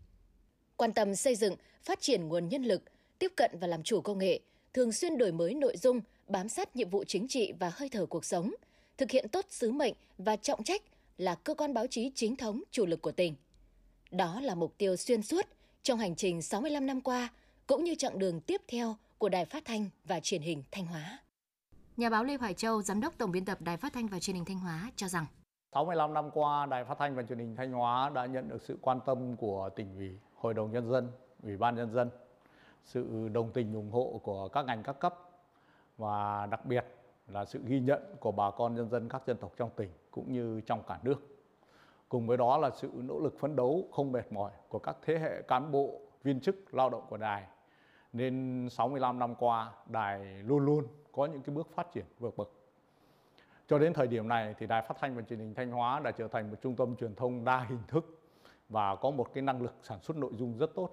Quan 0.76 0.92
tâm 0.92 1.14
xây 1.14 1.34
dựng, 1.34 1.56
phát 1.82 2.00
triển 2.00 2.28
nguồn 2.28 2.48
nhân 2.48 2.62
lực, 2.62 2.82
tiếp 3.18 3.32
cận 3.36 3.50
và 3.60 3.66
làm 3.66 3.82
chủ 3.82 4.00
công 4.00 4.18
nghệ, 4.18 4.40
thường 4.74 4.92
xuyên 4.92 5.18
đổi 5.18 5.32
mới 5.32 5.54
nội 5.54 5.76
dung, 5.76 6.00
bám 6.28 6.48
sát 6.48 6.76
nhiệm 6.76 6.90
vụ 6.90 7.04
chính 7.04 7.28
trị 7.28 7.52
và 7.58 7.72
hơi 7.74 7.88
thở 7.88 8.06
cuộc 8.06 8.24
sống– 8.24 8.54
thực 8.98 9.10
hiện 9.10 9.28
tốt 9.28 9.46
sứ 9.50 9.70
mệnh 9.70 9.94
và 10.18 10.36
trọng 10.36 10.64
trách 10.64 10.82
là 11.18 11.34
cơ 11.34 11.54
quan 11.54 11.74
báo 11.74 11.86
chí 11.86 12.10
chính 12.14 12.36
thống 12.36 12.62
chủ 12.70 12.86
lực 12.86 13.02
của 13.02 13.12
tỉnh. 13.12 13.34
Đó 14.10 14.40
là 14.40 14.54
mục 14.54 14.74
tiêu 14.78 14.96
xuyên 14.96 15.22
suốt 15.22 15.46
trong 15.82 15.98
hành 15.98 16.16
trình 16.16 16.42
65 16.42 16.86
năm 16.86 17.00
qua, 17.00 17.28
cũng 17.66 17.84
như 17.84 17.94
chặng 17.94 18.18
đường 18.18 18.40
tiếp 18.40 18.62
theo 18.68 18.96
của 19.18 19.28
Đài 19.28 19.44
Phát 19.44 19.64
thanh 19.64 19.90
và 20.04 20.20
Truyền 20.20 20.42
hình 20.42 20.62
Thanh 20.70 20.86
Hóa. 20.86 21.18
Nhà 21.96 22.10
báo 22.10 22.24
Lê 22.24 22.36
Hoài 22.36 22.54
Châu, 22.54 22.82
giám 22.82 23.00
đốc 23.00 23.18
tổng 23.18 23.30
biên 23.30 23.44
tập 23.44 23.58
Đài 23.60 23.76
Phát 23.76 23.92
thanh 23.92 24.06
và 24.06 24.20
Truyền 24.20 24.36
hình 24.36 24.44
Thanh 24.44 24.58
Hóa 24.58 24.90
cho 24.96 25.08
rằng 25.08 25.26
65 25.72 26.14
năm 26.14 26.30
qua, 26.30 26.66
Đài 26.66 26.84
Phát 26.84 26.98
thanh 26.98 27.16
và 27.16 27.22
Truyền 27.22 27.38
hình 27.38 27.56
Thanh 27.56 27.72
Hóa 27.72 28.10
đã 28.14 28.26
nhận 28.26 28.48
được 28.48 28.62
sự 28.62 28.78
quan 28.80 29.00
tâm 29.06 29.36
của 29.36 29.70
tỉnh 29.76 29.96
ủy, 29.96 30.18
Hội 30.34 30.54
đồng 30.54 30.72
nhân 30.72 30.90
dân, 30.90 31.10
Ủy 31.42 31.56
ban 31.56 31.76
nhân 31.76 31.92
dân, 31.92 32.10
sự 32.84 33.28
đồng 33.28 33.52
tình 33.52 33.74
ủng 33.74 33.90
hộ 33.90 34.20
của 34.24 34.48
các 34.48 34.64
ngành 34.64 34.82
các 34.82 35.00
cấp 35.00 35.14
và 35.96 36.46
đặc 36.46 36.66
biệt 36.66 36.86
là 37.28 37.44
sự 37.44 37.60
ghi 37.66 37.80
nhận 37.80 38.02
của 38.20 38.32
bà 38.32 38.50
con 38.50 38.74
nhân 38.74 38.88
dân 38.88 39.08
các 39.08 39.22
dân 39.26 39.36
tộc 39.36 39.52
trong 39.56 39.70
tỉnh 39.76 39.90
cũng 40.10 40.32
như 40.32 40.60
trong 40.60 40.82
cả 40.86 40.98
nước. 41.02 41.46
Cùng 42.08 42.26
với 42.26 42.36
đó 42.36 42.58
là 42.58 42.70
sự 42.70 42.90
nỗ 42.94 43.20
lực 43.20 43.38
phấn 43.40 43.56
đấu 43.56 43.88
không 43.92 44.12
mệt 44.12 44.32
mỏi 44.32 44.52
của 44.68 44.78
các 44.78 44.96
thế 45.02 45.18
hệ 45.18 45.42
cán 45.42 45.72
bộ, 45.72 46.00
viên 46.22 46.40
chức 46.40 46.74
lao 46.74 46.90
động 46.90 47.02
của 47.08 47.16
đài. 47.16 47.46
Nên 48.12 48.68
65 48.70 49.18
năm 49.18 49.34
qua, 49.34 49.72
đài 49.86 50.18
luôn 50.42 50.64
luôn 50.64 50.86
có 51.16 51.26
những 51.26 51.42
cái 51.42 51.54
bước 51.54 51.68
phát 51.74 51.92
triển 51.92 52.04
vượt 52.18 52.36
bậc 52.36 52.48
Cho 53.66 53.78
đến 53.78 53.92
thời 53.92 54.06
điểm 54.06 54.28
này 54.28 54.54
thì 54.58 54.66
Đài 54.66 54.82
Phát 54.82 54.96
thanh 55.00 55.16
và 55.16 55.22
Truyền 55.22 55.38
hình 55.38 55.54
Thanh 55.54 55.70
Hóa 55.70 56.00
đã 56.00 56.10
trở 56.10 56.28
thành 56.28 56.50
một 56.50 56.56
trung 56.62 56.76
tâm 56.76 56.96
truyền 56.96 57.14
thông 57.14 57.44
đa 57.44 57.60
hình 57.60 57.82
thức 57.88 58.22
và 58.68 58.96
có 58.96 59.10
một 59.10 59.34
cái 59.34 59.42
năng 59.42 59.62
lực 59.62 59.74
sản 59.82 60.00
xuất 60.00 60.16
nội 60.16 60.32
dung 60.34 60.58
rất 60.58 60.74
tốt. 60.74 60.90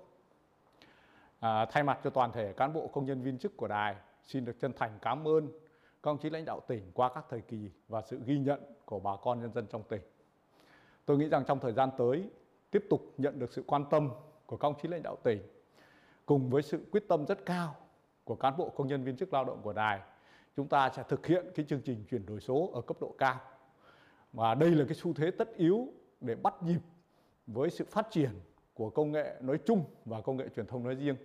À, 1.40 1.66
thay 1.66 1.84
mặt 1.84 2.00
cho 2.04 2.10
toàn 2.10 2.32
thể 2.32 2.54
cán 2.54 2.74
bộ 2.74 2.88
công 2.88 3.06
nhân 3.06 3.22
viên 3.22 3.38
chức 3.38 3.58
của 3.58 3.68
đài, 3.68 3.96
xin 4.24 4.46
được 4.46 4.60
chân 4.60 4.74
thành 4.74 5.00
cảm 5.02 5.28
ơn 5.28 5.48
các 6.04 6.12
ông 6.12 6.18
chí 6.18 6.30
lãnh 6.30 6.46
đạo 6.46 6.60
tỉnh 6.68 6.92
qua 6.94 7.10
các 7.16 7.26
thời 7.30 7.42
kỳ 7.42 7.70
và 7.88 8.02
sự 8.02 8.20
ghi 8.26 8.38
nhận 8.38 8.60
của 8.86 9.00
bà 9.00 9.12
con 9.24 9.42
nhân 9.42 9.54
dân 9.54 9.68
trong 9.68 9.84
tỉnh. 9.84 10.02
Tôi 11.06 11.18
nghĩ 11.18 11.28
rằng 11.28 11.44
trong 11.48 11.60
thời 11.60 11.74
gian 11.74 11.90
tới, 11.98 12.30
tiếp 12.72 12.86
tục 12.90 13.14
nhận 13.18 13.40
được 13.40 13.54
sự 13.54 13.64
quan 13.68 13.86
tâm 13.90 14.10
của 14.46 14.58
các 14.58 14.68
ông 14.68 14.76
chí 14.82 14.88
lãnh 14.88 15.04
đạo 15.04 15.16
tỉnh 15.24 15.42
cùng 16.26 16.50
với 16.50 16.62
sự 16.62 16.86
quyết 16.92 17.08
tâm 17.08 17.26
rất 17.26 17.46
cao 17.46 17.76
của 18.24 18.36
cán 18.36 18.58
bộ 18.58 18.70
công 18.70 18.88
nhân 18.88 19.04
viên 19.04 19.18
chức 19.18 19.34
lao 19.34 19.46
động 19.46 19.60
của 19.64 19.74
đài, 19.74 20.00
chúng 20.58 20.68
ta 20.68 20.90
sẽ 20.96 21.04
thực 21.10 21.28
hiện 21.28 21.46
cái 21.56 21.66
chương 21.70 21.82
trình 21.82 22.06
chuyển 22.10 22.26
đổi 22.26 22.40
số 22.40 22.72
ở 22.74 22.82
cấp 22.82 22.98
độ 23.02 23.16
cao. 23.18 23.40
Và 24.34 24.56
đây 24.56 24.72
là 24.72 24.86
cái 24.88 24.96
xu 24.96 25.14
thế 25.14 25.32
tất 25.32 25.58
yếu 25.58 25.88
để 26.22 26.36
bắt 26.36 26.54
nhịp 26.64 26.80
với 27.48 27.70
sự 27.70 27.86
phát 27.86 28.08
triển 28.12 28.30
của 28.74 28.90
công 28.90 29.12
nghệ 29.12 29.36
nói 29.42 29.58
chung 29.66 29.84
và 30.06 30.22
công 30.22 30.38
nghệ 30.38 30.46
truyền 30.56 30.68
thông 30.68 30.84
nói 30.84 30.96
riêng. 30.96 31.16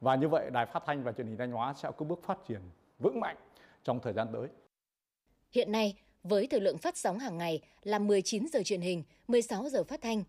Và 0.00 0.14
như 0.14 0.28
vậy, 0.28 0.50
Đài 0.50 0.66
Phát 0.66 0.82
thanh 0.86 1.02
và 1.02 1.12
Truyền 1.12 1.26
hình 1.26 1.36
Thanh 1.36 1.52
Hóa 1.52 1.74
sẽ 1.74 1.90
có 1.96 2.04
bước 2.04 2.22
phát 2.22 2.38
triển 2.48 2.60
vững 2.98 3.20
mạnh 3.20 3.36
trong 3.84 4.00
thời 4.00 4.12
gian 4.12 4.28
tới. 4.32 4.48
Hiện 5.52 5.72
nay, 5.72 5.94
với 6.22 6.46
thời 6.46 6.60
lượng 6.60 6.78
phát 6.78 6.96
sóng 6.96 7.18
hàng 7.18 7.38
ngày 7.38 7.60
là 7.82 7.98
19 7.98 8.46
giờ 8.52 8.62
truyền 8.64 8.80
hình, 8.80 9.02
16 9.28 9.68
giờ 9.68 9.84
phát 9.84 10.02
thanh, 10.02 10.24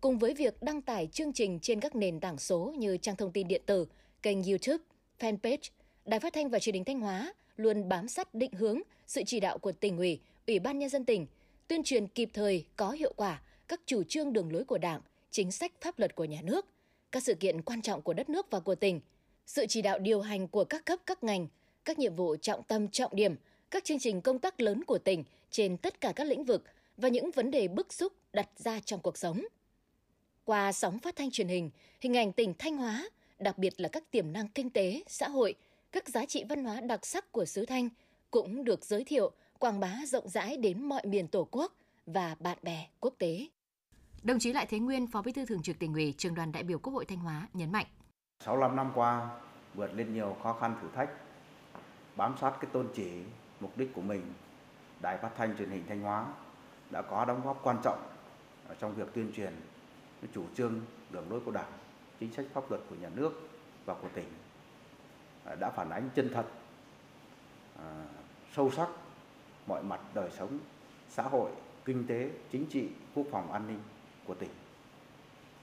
cùng 0.00 0.18
với 0.18 0.34
việc 0.34 0.62
đăng 0.62 0.82
tải 0.82 1.06
chương 1.06 1.32
trình 1.32 1.58
trên 1.60 1.80
các 1.80 1.94
nền 1.94 2.20
tảng 2.20 2.38
số 2.38 2.74
như 2.78 2.96
trang 2.96 3.16
thông 3.16 3.32
tin 3.32 3.48
điện 3.48 3.62
tử, 3.66 3.86
kênh 4.22 4.42
YouTube, 4.42 4.84
fanpage, 5.18 5.70
Đài 6.04 6.20
Phát 6.20 6.32
thanh 6.32 6.48
và 6.48 6.58
Truyền 6.58 6.74
hình 6.74 6.84
Thanh 6.84 7.00
Hóa 7.00 7.32
luôn 7.60 7.88
bám 7.88 8.08
sát 8.08 8.34
định 8.34 8.52
hướng, 8.52 8.80
sự 9.06 9.22
chỉ 9.26 9.40
đạo 9.40 9.58
của 9.58 9.72
tỉnh 9.72 9.96
ủy, 9.96 10.20
Ủy 10.46 10.58
ban 10.58 10.78
nhân 10.78 10.88
dân 10.88 11.04
tỉnh, 11.04 11.26
tuyên 11.68 11.82
truyền 11.82 12.06
kịp 12.06 12.30
thời, 12.32 12.64
có 12.76 12.90
hiệu 12.90 13.12
quả 13.16 13.42
các 13.68 13.80
chủ 13.86 14.02
trương 14.02 14.32
đường 14.32 14.52
lối 14.52 14.64
của 14.64 14.78
Đảng, 14.78 15.00
chính 15.30 15.52
sách 15.52 15.72
pháp 15.80 15.98
luật 15.98 16.14
của 16.14 16.24
nhà 16.24 16.40
nước, 16.42 16.66
các 17.12 17.22
sự 17.22 17.34
kiện 17.34 17.62
quan 17.62 17.82
trọng 17.82 18.02
của 18.02 18.12
đất 18.12 18.30
nước 18.30 18.50
và 18.50 18.60
của 18.60 18.74
tỉnh, 18.74 19.00
sự 19.46 19.66
chỉ 19.66 19.82
đạo 19.82 19.98
điều 19.98 20.20
hành 20.20 20.48
của 20.48 20.64
các 20.64 20.84
cấp 20.84 20.98
các 21.06 21.24
ngành, 21.24 21.46
các 21.84 21.98
nhiệm 21.98 22.16
vụ 22.16 22.36
trọng 22.36 22.62
tâm 22.62 22.88
trọng 22.88 23.16
điểm, 23.16 23.34
các 23.70 23.84
chương 23.84 23.98
trình 23.98 24.20
công 24.20 24.38
tác 24.38 24.60
lớn 24.60 24.84
của 24.84 24.98
tỉnh 24.98 25.24
trên 25.50 25.76
tất 25.76 26.00
cả 26.00 26.12
các 26.16 26.24
lĩnh 26.24 26.44
vực 26.44 26.64
và 26.96 27.08
những 27.08 27.30
vấn 27.30 27.50
đề 27.50 27.68
bức 27.68 27.92
xúc 27.92 28.12
đặt 28.32 28.48
ra 28.56 28.80
trong 28.84 29.00
cuộc 29.00 29.18
sống. 29.18 29.42
Qua 30.44 30.72
sóng 30.72 30.98
phát 30.98 31.16
thanh 31.16 31.30
truyền 31.30 31.48
hình, 31.48 31.70
hình 32.00 32.16
ảnh 32.16 32.32
tỉnh 32.32 32.54
Thanh 32.58 32.76
Hóa, 32.76 33.10
đặc 33.38 33.58
biệt 33.58 33.80
là 33.80 33.88
các 33.88 34.10
tiềm 34.10 34.32
năng 34.32 34.48
kinh 34.48 34.70
tế, 34.70 35.02
xã 35.06 35.28
hội, 35.28 35.54
các 35.92 36.08
giá 36.08 36.26
trị 36.26 36.44
văn 36.48 36.64
hóa 36.64 36.80
đặc 36.80 37.06
sắc 37.06 37.32
của 37.32 37.44
xứ 37.44 37.66
Thanh 37.66 37.88
cũng 38.30 38.64
được 38.64 38.84
giới 38.84 39.04
thiệu, 39.04 39.32
quảng 39.58 39.80
bá 39.80 39.96
rộng 40.06 40.28
rãi 40.28 40.56
đến 40.56 40.82
mọi 40.82 41.02
miền 41.06 41.28
Tổ 41.28 41.48
quốc 41.50 41.72
và 42.06 42.36
bạn 42.40 42.58
bè 42.62 42.88
quốc 43.00 43.14
tế. 43.18 43.46
Đồng 44.22 44.38
chí 44.38 44.52
Lại 44.52 44.66
Thế 44.66 44.78
Nguyên, 44.78 45.06
Phó 45.06 45.22
Bí 45.22 45.32
thư 45.32 45.46
Thường 45.46 45.62
trực 45.62 45.78
Tỉnh 45.78 45.94
ủy, 45.94 46.14
Trường 46.18 46.34
đoàn 46.34 46.52
đại 46.52 46.62
biểu 46.62 46.78
Quốc 46.78 46.92
hội 46.92 47.04
Thanh 47.04 47.18
Hóa 47.18 47.48
nhấn 47.52 47.72
mạnh: 47.72 47.86
65 48.44 48.76
năm 48.76 48.92
qua 48.94 49.40
vượt 49.74 49.94
lên 49.94 50.14
nhiều 50.14 50.36
khó 50.42 50.52
khăn 50.52 50.76
thử 50.82 50.88
thách, 50.94 51.10
bám 52.16 52.34
sát 52.40 52.52
cái 52.60 52.70
tôn 52.72 52.88
chỉ, 52.94 53.10
mục 53.60 53.78
đích 53.78 53.94
của 53.94 54.02
mình, 54.02 54.22
Đài 55.00 55.18
Phát 55.18 55.30
thanh 55.36 55.56
Truyền 55.58 55.70
hình 55.70 55.84
Thanh 55.88 56.00
Hóa 56.00 56.26
đã 56.90 57.02
có 57.02 57.24
đóng 57.24 57.42
góp 57.44 57.60
quan 57.62 57.76
trọng 57.84 57.98
trong 58.80 58.94
việc 58.94 59.06
tuyên 59.14 59.32
truyền 59.36 59.52
chủ 60.34 60.44
trương, 60.54 60.80
đường 61.10 61.30
lối 61.30 61.40
của 61.40 61.50
Đảng, 61.50 61.72
chính 62.20 62.32
sách 62.32 62.46
pháp 62.52 62.70
luật 62.70 62.82
của 62.90 62.96
nhà 63.00 63.08
nước 63.14 63.48
và 63.84 63.94
của 63.94 64.08
tỉnh 64.14 64.28
À, 65.44 65.54
đã 65.54 65.70
phản 65.70 65.90
ánh 65.90 66.10
chân 66.14 66.30
thật, 66.34 66.46
à, 67.78 68.04
sâu 68.52 68.70
sắc 68.70 68.88
mọi 69.66 69.82
mặt 69.82 70.00
đời 70.14 70.30
sống 70.30 70.58
xã 71.08 71.22
hội, 71.22 71.50
kinh 71.84 72.06
tế, 72.06 72.30
chính 72.50 72.66
trị, 72.66 72.88
quốc 73.14 73.26
phòng 73.30 73.52
an 73.52 73.66
ninh 73.66 73.80
của 74.26 74.34
tỉnh. 74.34 74.50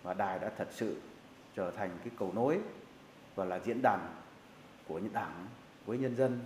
Và 0.03 0.13
đài 0.13 0.39
đã 0.39 0.51
thật 0.57 0.67
sự 0.71 1.01
trở 1.55 1.71
thành 1.71 1.89
cái 2.03 2.13
cầu 2.19 2.31
nối 2.35 2.59
và 3.35 3.45
là 3.45 3.59
diễn 3.59 3.81
đàn 3.81 4.15
của 4.87 4.99
những 4.99 5.13
đảng 5.13 5.47
với 5.85 5.97
nhân 5.97 6.15
dân 6.15 6.39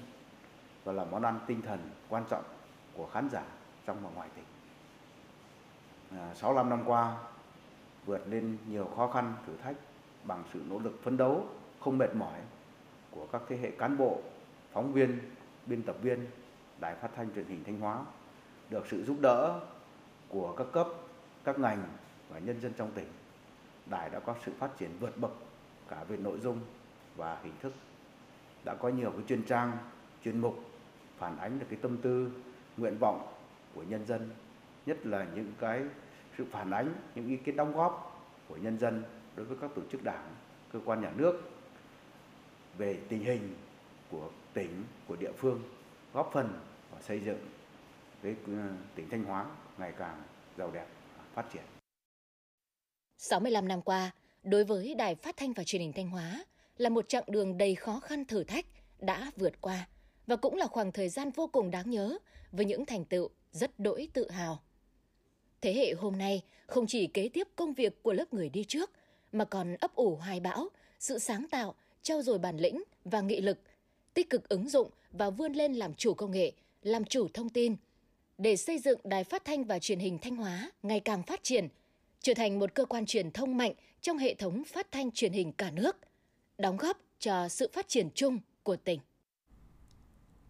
và 0.84 0.94
là 0.94 1.06
món 1.06 1.22
ăn 1.22 1.40
tinh 1.48 1.62
thần 1.62 1.80
quan 2.10 2.24
trọng 2.30 2.44
của 2.94 3.08
khán 3.08 3.30
giả 3.30 3.44
trong 3.86 3.98
và 4.04 4.10
ngoài 4.16 4.30
tỉnh. 4.36 4.46
À, 6.20 6.34
65 6.34 6.70
năm 6.70 6.84
qua, 6.86 7.18
vượt 8.06 8.28
lên 8.28 8.58
nhiều 8.68 8.90
khó 8.96 9.08
khăn, 9.08 9.34
thử 9.48 9.58
thách 9.64 9.76
bằng 10.24 10.44
sự 10.54 10.62
nỗ 10.70 10.80
lực 10.80 11.00
phấn 11.04 11.18
đấu, 11.18 11.46
không 11.80 11.98
mệt 11.98 12.16
mỏi 12.16 12.40
của 13.12 13.27
các 13.32 13.41
thế 13.48 13.58
hệ 13.58 13.72
cán 13.72 13.98
bộ, 13.98 14.22
phóng 14.72 14.94
viên, 14.94 15.20
biên 15.65 15.84
tập 15.84 15.96
viên 16.01 16.25
Đài 16.80 16.96
Phát 16.96 17.10
thanh 17.15 17.34
Truyền 17.36 17.46
hình 17.46 17.63
Thanh 17.63 17.80
Hóa, 17.80 18.06
được 18.70 18.88
sự 18.88 19.03
giúp 19.03 19.18
đỡ 19.22 19.60
của 20.30 20.53
các 20.58 20.68
cấp, 20.74 20.88
các 21.44 21.60
ngành 21.60 21.84
và 22.30 22.39
nhân 22.39 22.62
dân 22.62 22.74
trong 22.77 22.91
tỉnh. 22.91 23.08
Đài 23.86 24.10
đã 24.10 24.20
có 24.20 24.36
sự 24.46 24.51
phát 24.60 24.77
triển 24.77 24.89
vượt 25.00 25.18
bậc 25.18 25.32
cả 25.89 26.03
về 26.03 26.18
nội 26.18 26.39
dung 26.39 26.60
và 27.15 27.38
hình 27.44 27.53
thức. 27.62 27.74
Đã 28.63 28.75
có 28.75 28.89
nhiều 28.89 29.12
cái 29.12 29.22
chuyên 29.27 29.44
trang, 29.44 29.77
chuyên 30.24 30.39
mục 30.39 30.60
phản 31.18 31.38
ánh 31.38 31.60
được 31.60 31.65
cái 31.70 31.80
tâm 31.82 31.98
tư, 31.98 32.32
nguyện 32.77 32.98
vọng 33.00 33.27
của 33.75 33.84
nhân 33.84 34.06
dân, 34.06 34.30
nhất 34.86 35.06
là 35.06 35.27
những 35.36 35.53
cái 35.60 35.82
sự 36.38 36.46
phản 36.51 36.72
ánh, 36.72 36.94
những 37.15 37.27
ý 37.27 37.38
kiến 37.38 37.56
đóng 37.56 37.74
góp 37.74 38.22
của 38.48 38.58
nhân 38.58 38.80
dân 38.80 39.03
đối 39.36 39.46
với 39.46 39.58
các 39.62 39.72
tổ 39.75 39.82
chức 39.91 40.03
đảng, 40.03 40.36
cơ 40.74 40.80
quan 40.86 41.01
nhà 41.01 41.12
nước 41.18 41.50
về 42.78 42.98
tình 43.10 43.24
hình 43.24 43.56
của 44.12 44.30
tỉnh, 44.54 44.84
của 45.08 45.16
địa 45.16 45.32
phương, 45.38 45.62
góp 46.13 46.30
phần 46.34 46.60
vào 46.92 47.01
xây 47.01 47.20
dựng 47.25 47.40
cái 48.24 48.36
ờ, 48.48 48.70
tỉnh 48.96 49.10
Thanh 49.10 49.24
Hóa 49.24 49.46
ngày 49.78 49.94
càng 49.98 50.24
giàu 50.58 50.72
đẹp, 50.72 50.86
phát 51.34 51.46
triển. 51.54 51.63
65 53.18 53.68
năm 53.68 53.82
qua, 53.82 54.12
đối 54.44 54.63
với 54.63 54.96
Đài 54.96 55.16
Phát 55.16 55.38
thanh 55.38 55.54
và 55.54 55.63
Truyền 55.63 55.82
hình 55.82 55.94
Thanh 55.94 56.10
Hóa 56.10 56.46
là 56.78 56.90
một 56.90 57.10
chặng 57.10 57.24
đường 57.28 57.58
đầy 57.58 57.75
khó 57.75 58.00
khăn 58.00 58.25
thử 58.25 58.44
thách 58.44 58.66
đã 59.00 59.32
vượt 59.36 59.62
qua 59.62 59.88
và 60.28 60.36
cũng 60.36 60.56
là 60.56 60.68
khoảng 60.68 60.92
thời 60.92 61.10
gian 61.10 61.32
vô 61.32 61.48
cùng 61.48 61.72
đáng 61.72 61.90
nhớ 61.90 62.18
với 62.51 62.66
những 62.66 62.86
thành 62.86 63.06
tựu 63.06 63.30
rất 63.51 63.80
đỗi 63.80 64.08
tự 64.13 64.30
hào. 64.32 64.60
Thế 65.62 65.74
hệ 65.74 65.94
hôm 65.94 66.18
nay 66.18 66.42
không 66.68 66.88
chỉ 66.88 67.08
kế 67.08 67.30
tiếp 67.34 67.48
công 67.56 67.74
việc 67.74 68.04
của 68.04 68.13
lớp 68.13 68.34
người 68.34 68.50
đi 68.50 68.63
trước 68.68 68.92
mà 69.32 69.46
còn 69.46 69.75
ấp 69.75 69.96
ủ 69.96 70.16
hoài 70.16 70.40
bão, 70.40 70.70
sự 71.00 71.20
sáng 71.20 71.46
tạo, 71.51 71.75
trau 72.03 72.22
dồi 72.22 72.39
bản 72.39 72.58
lĩnh 72.58 72.84
và 73.05 73.22
nghị 73.22 73.41
lực, 73.41 73.60
tích 74.13 74.29
cực 74.29 74.50
ứng 74.50 74.70
dụng 74.70 74.89
và 75.12 75.29
vươn 75.29 75.53
lên 75.53 75.74
làm 75.74 75.93
chủ 75.93 76.13
công 76.13 76.31
nghệ, 76.31 76.51
làm 76.81 77.05
chủ 77.05 77.27
thông 77.34 77.50
tin 77.50 77.75
để 78.38 78.58
xây 78.58 78.79
dựng 78.79 79.00
đài 79.03 79.24
phát 79.24 79.46
thanh 79.46 79.63
và 79.63 79.79
truyền 79.79 80.00
hình 80.00 80.17
Thanh 80.22 80.36
Hóa 80.36 80.72
ngày 80.84 81.00
càng 81.00 81.24
phát 81.24 81.43
triển, 81.43 81.67
trở 82.20 82.34
thành 82.34 82.60
một 82.60 82.75
cơ 82.75 82.86
quan 82.86 83.05
truyền 83.05 83.31
thông 83.31 83.58
mạnh 83.58 83.74
trong 84.01 84.17
hệ 84.17 84.34
thống 84.34 84.63
phát 84.63 84.91
thanh 84.91 85.12
truyền 85.12 85.34
hình 85.34 85.51
cả 85.51 85.72
nước, 85.72 85.98
đóng 86.58 86.77
góp 86.77 86.98
cho 87.20 87.50
sự 87.50 87.70
phát 87.74 87.88
triển 87.88 88.10
chung 88.15 88.39
của 88.63 88.75
tỉnh. 88.75 89.00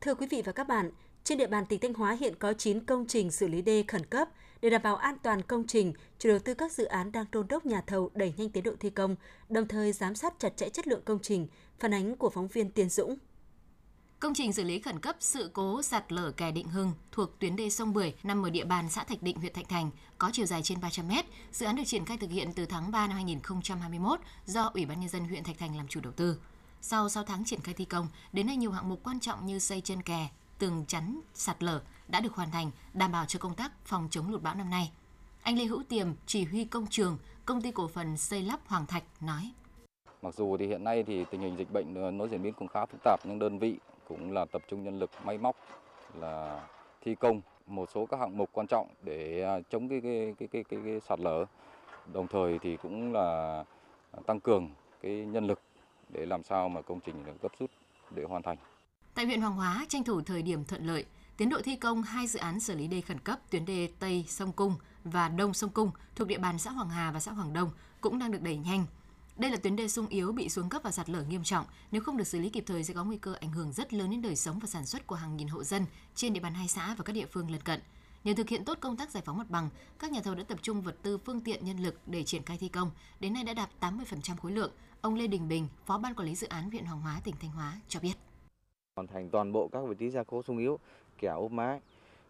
Thưa 0.01 0.15
quý 0.15 0.27
vị 0.27 0.41
và 0.41 0.51
các 0.51 0.67
bạn, 0.67 0.91
trên 1.24 1.38
địa 1.38 1.48
bàn 1.48 1.65
tỉnh 1.70 1.79
Thanh 1.79 1.93
Hóa 1.93 2.17
hiện 2.20 2.36
có 2.36 2.53
9 2.53 2.86
công 2.86 3.08
trình 3.08 3.31
xử 3.31 3.48
lý 3.48 3.62
đê 3.62 3.84
khẩn 3.88 4.05
cấp. 4.05 4.29
Để 4.62 4.70
đảm 4.70 4.82
bảo 4.82 4.96
an 4.96 5.18
toàn 5.24 5.41
công 5.41 5.68
trình, 5.68 5.94
chủ 6.20 6.30
đầu 6.30 6.39
tư 6.39 6.53
các 6.53 6.72
dự 6.72 6.86
án 6.86 7.12
đang 7.12 7.25
đôn 7.32 7.48
đốc 7.48 7.65
nhà 7.65 7.82
thầu 7.88 8.10
đẩy 8.13 8.34
nhanh 8.38 8.50
tiến 8.50 8.63
độ 8.63 8.72
thi 8.80 8.89
công, 8.89 9.15
đồng 9.50 9.68
thời 9.68 9.94
giám 9.94 10.15
sát 10.15 10.34
chặt 10.39 10.58
chẽ 10.58 10.70
chất 10.70 10.88
lượng 10.88 11.01
công 11.06 11.20
trình, 11.22 11.48
phản 11.80 11.94
ánh 11.94 12.15
của 12.15 12.30
phóng 12.30 12.48
viên 12.48 12.72
Tiến 12.72 12.89
Dũng. 12.89 13.18
Công 14.20 14.34
trình 14.34 14.53
xử 14.53 14.63
lý 14.63 14.80
khẩn 14.80 15.00
cấp 15.00 15.15
sự 15.20 15.50
cố 15.53 15.82
sạt 15.82 16.12
lở 16.12 16.32
kè 16.32 16.51
Định 16.51 16.68
Hưng 16.68 16.91
thuộc 17.12 17.39
tuyến 17.39 17.56
đê 17.56 17.70
sông 17.70 17.94
Bưởi 17.94 18.13
nằm 18.24 18.46
ở 18.46 18.50
địa 18.50 18.65
bàn 18.65 18.89
xã 18.89 19.03
Thạch 19.03 19.22
Định, 19.22 19.38
huyện 19.38 19.53
Thạch 19.53 19.70
Thành, 19.70 19.91
có 20.18 20.30
chiều 20.34 20.46
dài 20.46 20.62
trên 20.63 20.82
300 20.82 21.08
m. 21.08 21.12
Dự 21.51 21.65
án 21.65 21.75
được 21.75 21.84
triển 21.86 22.06
khai 22.06 22.18
thực 22.18 22.32
hiện 22.32 22.53
từ 22.53 22.65
tháng 22.65 22.91
3 22.91 23.08
năm 23.08 23.15
2021 23.15 24.20
do 24.46 24.72
Ủy 24.74 24.86
ban 24.86 25.00
nhân 25.00 25.10
dân 25.10 25.24
huyện 25.24 25.44
Thạch 25.44 25.58
Thành 25.58 25.77
làm 25.77 25.88
chủ 25.88 26.01
đầu 26.01 26.13
tư. 26.13 26.38
Sau 26.82 27.10
6 27.10 27.24
tháng 27.24 27.46
triển 27.46 27.62
khai 27.62 27.74
thi 27.74 27.86
công, 27.86 28.08
đến 28.34 28.48
nay 28.48 28.58
nhiều 28.58 28.72
hạng 28.72 28.89
mục 28.89 29.00
quan 29.03 29.20
trọng 29.20 29.46
như 29.46 29.60
xây 29.60 29.82
chân 29.82 30.01
kè, 30.01 30.30
tường 30.58 30.86
chắn 30.88 31.22
sạt 31.34 31.63
lở 31.63 31.82
đã 32.12 32.20
được 32.20 32.34
hoàn 32.34 32.51
thành, 32.51 32.72
đảm 32.94 33.12
bảo 33.12 33.25
cho 33.25 33.39
công 33.39 33.56
tác 33.56 33.72
phòng 33.86 34.08
chống 34.12 34.32
lụt 34.32 34.41
bão 34.41 34.56
năm 34.56 34.70
nay. 34.70 34.91
Anh 35.41 35.58
Lê 35.58 35.65
Hữu 35.65 35.84
Tiềm, 35.84 36.08
chỉ 36.25 36.46
huy 36.46 36.65
công 36.65 36.88
trường, 36.88 37.18
công 37.46 37.62
ty 37.62 37.72
cổ 37.72 37.88
phần 37.88 38.18
xây 38.18 38.41
lắp 38.41 38.60
Hoàng 38.68 38.86
Thạch 38.86 39.03
nói: 39.22 39.51
Mặc 40.22 40.34
dù 40.36 40.58
thì 40.58 40.68
hiện 40.68 40.84
nay 40.84 41.03
thì 41.03 41.25
tình 41.32 41.41
hình 41.41 41.58
dịch 41.58 41.72
bệnh 41.74 42.18
nó 42.18 42.27
diễn 42.27 42.44
biến 42.44 42.53
cũng 42.53 42.68
khá 42.68 42.86
phức 42.86 43.01
tạp 43.03 43.20
nhưng 43.24 43.39
đơn 43.39 43.60
vị 43.60 43.77
cũng 44.08 44.32
là 44.32 44.46
tập 44.46 44.62
trung 44.68 44.84
nhân 44.84 45.00
lực 45.00 45.10
máy 45.25 45.38
móc 45.38 45.56
là 46.20 46.68
thi 47.01 47.15
công 47.15 47.41
một 47.68 47.89
số 47.94 48.06
các 48.06 48.20
hạng 48.20 48.38
mục 48.38 48.50
quan 48.53 48.68
trọng 48.68 48.88
để 49.03 49.44
à, 49.44 49.60
chống 49.70 49.89
cái 49.89 50.01
cái 50.01 50.36
cái 50.39 50.48
cái, 50.48 50.63
cái, 50.63 50.80
cái 50.86 51.00
sạt 51.00 51.20
lở. 51.20 51.46
Đồng 52.13 52.27
thời 52.27 52.60
thì 52.60 52.77
cũng 52.77 53.13
là 53.13 53.63
tăng 54.25 54.39
cường 54.39 54.70
cái 55.01 55.12
nhân 55.12 55.48
lực 55.48 55.62
để 56.10 56.25
làm 56.25 56.44
sao 56.44 56.70
mà 56.70 56.82
công 56.82 57.00
trình 57.00 57.25
được 57.25 57.41
gấp 57.41 57.51
rút 57.60 57.72
để 58.15 58.24
hoàn 58.24 58.44
thành. 58.44 58.58
Tại 59.13 59.25
huyện 59.25 59.41
Hoàng 59.41 59.56
Hóa, 59.56 59.86
tranh 59.89 60.03
thủ 60.03 60.22
thời 60.22 60.41
điểm 60.41 60.63
thuận 60.65 60.86
lợi, 60.86 61.06
tiến 61.42 61.50
độ 61.50 61.62
thi 61.62 61.76
công 61.76 62.04
hai 62.04 62.28
dự 62.28 62.40
án 62.40 62.60
xử 62.60 62.76
lý 62.76 62.88
đê 62.88 63.02
khẩn 63.02 63.20
cấp 63.20 63.40
tuyến 63.50 63.66
đê 63.66 63.90
Tây 64.00 64.26
sông 64.28 64.52
Cung 64.52 64.76
và 65.04 65.30
Đông 65.30 65.54
sông 65.54 65.70
Cung 65.70 65.92
thuộc 66.16 66.28
địa 66.28 66.38
bàn 66.38 66.60
xã 66.60 66.72
Hoàng 66.72 66.90
Hà 66.90 67.12
và 67.12 67.20
xã 67.20 67.32
Hoàng 67.32 67.54
Đông 67.54 67.70
cũng 68.02 68.20
đang 68.20 68.32
được 68.32 68.42
đẩy 68.42 68.58
nhanh. 68.58 68.86
Đây 69.38 69.52
là 69.52 69.58
tuyến 69.58 69.76
đê 69.76 69.88
sung 69.88 70.08
yếu 70.08 70.32
bị 70.32 70.50
xuống 70.50 70.70
cấp 70.70 70.82
và 70.84 70.92
sạt 70.92 71.10
lở 71.10 71.24
nghiêm 71.24 71.44
trọng, 71.44 71.66
nếu 71.92 72.02
không 72.02 72.18
được 72.18 72.28
xử 72.28 72.40
lý 72.40 72.50
kịp 72.50 72.64
thời 72.68 72.84
sẽ 72.84 72.94
có 72.94 73.04
nguy 73.04 73.18
cơ 73.18 73.34
ảnh 73.34 73.52
hưởng 73.52 73.72
rất 73.72 73.94
lớn 73.94 74.10
đến 74.10 74.22
đời 74.22 74.36
sống 74.36 74.60
và 74.60 74.68
sản 74.68 74.86
xuất 74.86 75.08
của 75.08 75.16
hàng 75.16 75.38
nghìn 75.38 75.48
hộ 75.48 75.64
dân 75.64 75.86
trên 76.16 76.34
địa 76.34 76.40
bàn 76.40 76.54
hai 76.54 76.68
xã 76.68 76.96
và 76.98 77.04
các 77.04 77.14
địa 77.14 77.26
phương 77.26 77.52
lân 77.52 77.62
cận. 77.62 77.80
Nhờ 78.24 78.34
thực 78.38 78.50
hiện 78.50 78.66
tốt 78.66 78.78
công 78.82 78.98
tác 78.98 79.10
giải 79.10 79.24
phóng 79.26 79.38
mặt 79.38 79.50
bằng, 79.50 79.70
các 80.00 80.12
nhà 80.12 80.22
thầu 80.22 80.36
đã 80.36 80.44
tập 80.44 80.60
trung 80.62 80.82
vật 80.82 80.96
tư, 81.02 81.18
phương 81.18 81.42
tiện, 81.42 81.66
nhân 81.66 81.78
lực 81.78 81.96
để 82.06 82.24
triển 82.24 82.44
khai 82.44 82.58
thi 82.58 82.68
công. 82.68 82.92
Đến 83.20 83.34
nay 83.34 83.44
đã 83.44 83.54
đạt 83.54 83.70
80% 83.80 84.38
khối 84.38 84.52
lượng. 84.52 84.72
Ông 85.02 85.16
Lê 85.16 85.28
Đình 85.28 85.48
Bình, 85.48 85.68
Phó 85.86 85.98
ban 85.98 86.16
quản 86.16 86.28
lý 86.28 86.36
dự 86.36 86.48
án 86.48 86.72
huyện 86.72 86.86
Hoàng 86.86 87.02
Hóa, 87.02 87.22
tỉnh 87.24 87.36
Thanh 87.40 87.52
Hóa 87.52 87.82
cho 87.88 88.00
biết. 88.00 88.14
Hoàn 88.96 89.08
thành 89.08 89.30
toàn 89.30 89.52
bộ 89.52 89.70
các 89.72 89.80
vị 89.90 89.96
trí 90.00 90.10
gia 90.10 90.24
cố 90.24 90.44
sung 90.44 90.58
yếu, 90.58 90.80
kẻo 91.22 91.42
ốp 91.42 91.51
mái. 91.51 91.80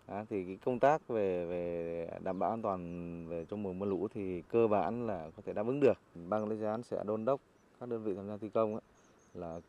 À, 0.05 0.25
thì 0.29 0.43
cái 0.45 0.57
công 0.65 0.79
tác 0.79 1.07
về 1.07 1.45
về 1.45 2.09
đảm 2.23 2.39
bảo 2.39 2.49
an 2.49 2.61
toàn 2.61 3.27
về 3.27 3.45
trong 3.49 3.63
mùa 3.63 3.73
mưa 3.73 3.85
lũ 3.85 4.07
thì 4.13 4.41
cơ 4.41 4.67
bản 4.67 5.07
là 5.07 5.29
có 5.35 5.43
thể 5.45 5.53
đáp 5.53 5.67
ứng 5.67 5.79
được. 5.79 5.97
Ban 6.15 6.43
quản 6.43 6.49
lý 6.49 6.57
dự 6.57 6.65
án 6.65 6.83
sẽ 6.83 7.03
đôn 7.05 7.25
đốc 7.25 7.41
các 7.79 7.89
đơn 7.89 8.03
vị 8.03 8.13
tham 8.15 8.27
gia 8.27 8.37
thi 8.37 8.49
công 8.49 8.73
ấy, 8.73 8.81
là 9.33 9.59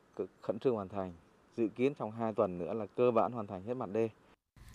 khẩn 0.40 0.58
trương 0.58 0.74
hoàn 0.74 0.88
thành. 0.88 1.12
Dự 1.56 1.68
kiến 1.68 1.94
trong 1.98 2.10
2 2.10 2.32
tuần 2.32 2.58
nữa 2.58 2.74
là 2.74 2.86
cơ 2.96 3.10
bản 3.10 3.32
hoàn 3.32 3.46
thành 3.46 3.62
hết 3.62 3.74
mặt 3.74 3.90
đê. 3.92 4.08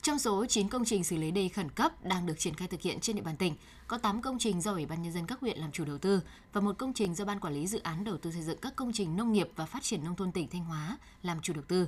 Trong 0.02 0.20
số 0.20 0.46
9 0.46 0.70
công 0.70 0.86
trình 0.86 1.04
xử 1.04 1.18
lý 1.18 1.32
đê 1.32 1.48
khẩn 1.48 1.70
cấp 1.70 1.92
đang 2.04 2.26
được 2.26 2.40
triển 2.40 2.54
khai 2.54 2.68
thực 2.68 2.82
hiện 2.82 3.00
trên 3.00 3.16
địa 3.16 3.22
bàn 3.22 3.36
tỉnh, 3.38 3.56
có 3.88 3.98
8 3.98 4.22
công 4.22 4.38
trình 4.40 4.62
do 4.62 4.72
Ủy 4.72 4.86
ban 4.86 5.04
nhân 5.04 5.14
dân 5.14 5.26
các 5.28 5.40
huyện 5.40 5.58
làm 5.58 5.72
chủ 5.72 5.86
đầu 5.86 5.98
tư 5.98 6.22
và 6.54 6.62
một 6.62 6.78
công 6.78 6.94
trình 6.94 7.16
do 7.16 7.26
Ban 7.26 7.40
quản 7.40 7.54
lý 7.54 7.68
dự 7.68 7.80
án 7.80 8.04
đầu 8.04 8.18
tư 8.18 8.32
xây 8.32 8.42
dựng 8.42 8.58
các 8.62 8.76
công 8.76 8.92
trình 8.94 9.16
nông 9.18 9.32
nghiệp 9.32 9.50
và 9.56 9.66
phát 9.66 9.84
triển 9.84 10.04
nông 10.04 10.16
thôn 10.16 10.32
tỉnh 10.32 10.48
Thanh 10.48 10.64
Hóa 10.64 10.98
làm 11.22 11.38
chủ 11.42 11.54
đầu 11.54 11.64
tư. 11.68 11.88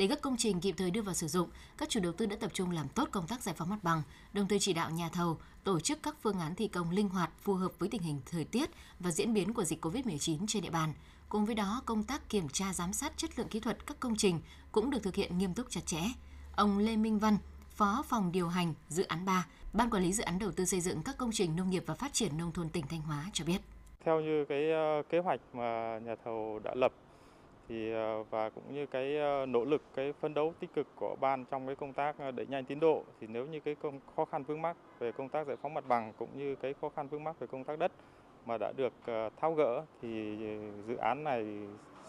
Để 0.00 0.06
các 0.06 0.20
công 0.20 0.36
trình 0.38 0.60
kịp 0.60 0.74
thời 0.78 0.90
đưa 0.90 1.02
vào 1.02 1.14
sử 1.14 1.28
dụng, 1.28 1.48
các 1.78 1.88
chủ 1.88 2.00
đầu 2.00 2.12
tư 2.12 2.26
đã 2.26 2.36
tập 2.40 2.50
trung 2.54 2.70
làm 2.70 2.88
tốt 2.88 3.08
công 3.12 3.26
tác 3.26 3.42
giải 3.42 3.54
phóng 3.58 3.70
mặt 3.70 3.78
bằng, 3.82 4.02
đồng 4.32 4.48
thời 4.48 4.58
chỉ 4.58 4.72
đạo 4.72 4.90
nhà 4.90 5.08
thầu 5.12 5.38
tổ 5.64 5.80
chức 5.80 6.02
các 6.02 6.14
phương 6.22 6.40
án 6.40 6.54
thi 6.54 6.68
công 6.68 6.90
linh 6.90 7.08
hoạt 7.08 7.30
phù 7.40 7.54
hợp 7.54 7.72
với 7.78 7.88
tình 7.88 8.02
hình 8.02 8.20
thời 8.30 8.44
tiết 8.44 8.70
và 9.00 9.10
diễn 9.10 9.34
biến 9.34 9.54
của 9.54 9.64
dịch 9.64 9.84
COVID-19 9.84 10.38
trên 10.48 10.62
địa 10.62 10.70
bàn. 10.70 10.92
Cùng 11.28 11.44
với 11.44 11.54
đó, 11.54 11.82
công 11.86 12.02
tác 12.02 12.28
kiểm 12.28 12.48
tra 12.48 12.72
giám 12.72 12.92
sát 12.92 13.12
chất 13.16 13.38
lượng 13.38 13.48
kỹ 13.48 13.60
thuật 13.60 13.86
các 13.86 14.00
công 14.00 14.16
trình 14.16 14.40
cũng 14.72 14.90
được 14.90 15.02
thực 15.02 15.14
hiện 15.14 15.38
nghiêm 15.38 15.54
túc 15.54 15.70
chặt 15.70 15.86
chẽ. 15.86 16.00
Ông 16.56 16.78
Lê 16.78 16.96
Minh 16.96 17.18
Văn, 17.18 17.38
Phó 17.70 18.02
phòng 18.08 18.32
điều 18.32 18.48
hành 18.48 18.74
dự 18.88 19.02
án 19.02 19.24
3, 19.24 19.46
Ban 19.72 19.90
quản 19.90 20.02
lý 20.02 20.12
dự 20.12 20.22
án 20.22 20.38
đầu 20.38 20.50
tư 20.52 20.64
xây 20.64 20.80
dựng 20.80 21.02
các 21.02 21.16
công 21.18 21.30
trình 21.32 21.56
nông 21.56 21.70
nghiệp 21.70 21.84
và 21.86 21.94
phát 21.94 22.12
triển 22.12 22.38
nông 22.38 22.52
thôn 22.52 22.68
tỉnh 22.68 22.86
Thanh 22.86 23.00
Hóa 23.00 23.26
cho 23.32 23.44
biết. 23.44 23.58
Theo 24.04 24.20
như 24.20 24.44
cái 24.48 24.70
ờ, 24.70 25.02
kế 25.10 25.18
hoạch 25.18 25.40
mà 25.52 25.98
nhà 26.04 26.14
thầu 26.24 26.60
đã 26.64 26.74
lập 26.74 26.92
thì 27.70 27.92
ờ, 27.92 28.22
và 28.22 28.50
cũng 28.50 28.74
như 28.74 28.86
cái 28.86 29.16
ờ, 29.16 29.46
nỗ 29.46 29.64
lực 29.64 29.82
cái 29.94 30.12
phấn 30.20 30.34
đấu 30.34 30.54
tích 30.60 30.74
cực 30.74 30.86
của 30.96 31.16
ban 31.20 31.44
trong 31.44 31.66
cái 31.66 31.76
công 31.76 31.92
tác 31.92 32.18
ờ, 32.18 32.30
đẩy 32.30 32.46
nhanh 32.46 32.64
tiến 32.64 32.80
độ 32.80 33.04
thì 33.20 33.26
nếu 33.26 33.46
như 33.46 33.60
cái 33.60 33.74
công 33.74 34.00
khó 34.16 34.24
khăn 34.24 34.44
vướng 34.44 34.62
mắc 34.62 34.76
về 34.98 35.12
công 35.12 35.28
tác 35.28 35.46
giải 35.46 35.56
phóng 35.62 35.74
mặt 35.74 35.84
bằng 35.88 36.12
cũng 36.18 36.38
như 36.38 36.56
cái 36.56 36.74
khó 36.80 36.88
khăn 36.96 37.08
vướng 37.08 37.24
mắc 37.24 37.40
về 37.40 37.46
công 37.46 37.64
tác 37.64 37.78
đất 37.78 37.92
mà 38.46 38.58
đã 38.58 38.72
được 38.76 38.92
tháo 39.40 39.54
gỡ 39.54 39.84
thì 40.02 40.38
dự 40.86 40.96
án 40.96 41.24
này 41.24 41.44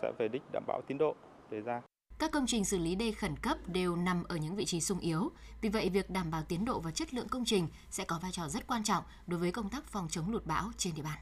sẽ 0.01 0.11
về 0.19 0.27
đích 0.27 0.41
đảm 0.53 0.63
bảo 0.67 0.81
tiến 0.87 0.97
độ 0.97 1.15
đề 1.49 1.61
ra. 1.61 1.81
Các 2.19 2.31
công 2.31 2.45
trình 2.47 2.65
xử 2.65 2.77
lý 2.77 2.95
đê 2.95 3.11
khẩn 3.11 3.35
cấp 3.41 3.57
đều 3.67 3.95
nằm 3.95 4.23
ở 4.23 4.35
những 4.35 4.55
vị 4.55 4.65
trí 4.65 4.81
sung 4.81 4.99
yếu, 4.99 5.31
vì 5.61 5.69
vậy 5.69 5.89
việc 5.89 6.09
đảm 6.09 6.31
bảo 6.31 6.41
tiến 6.47 6.65
độ 6.65 6.79
và 6.79 6.91
chất 6.91 7.13
lượng 7.13 7.27
công 7.29 7.45
trình 7.45 7.67
sẽ 7.89 8.03
có 8.03 8.19
vai 8.21 8.31
trò 8.31 8.47
rất 8.47 8.67
quan 8.67 8.83
trọng 8.83 9.03
đối 9.27 9.39
với 9.39 9.51
công 9.51 9.69
tác 9.69 9.85
phòng 9.85 10.07
chống 10.09 10.31
lụt 10.31 10.45
bão 10.45 10.69
trên 10.77 10.93
địa 10.95 11.03
bàn. 11.03 11.17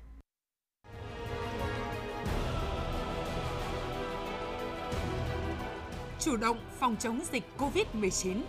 Chủ 6.22 6.38
động 6.38 6.58
phòng 6.80 6.96
chống 7.00 7.22
dịch 7.32 7.44
COVID-19 7.58 8.42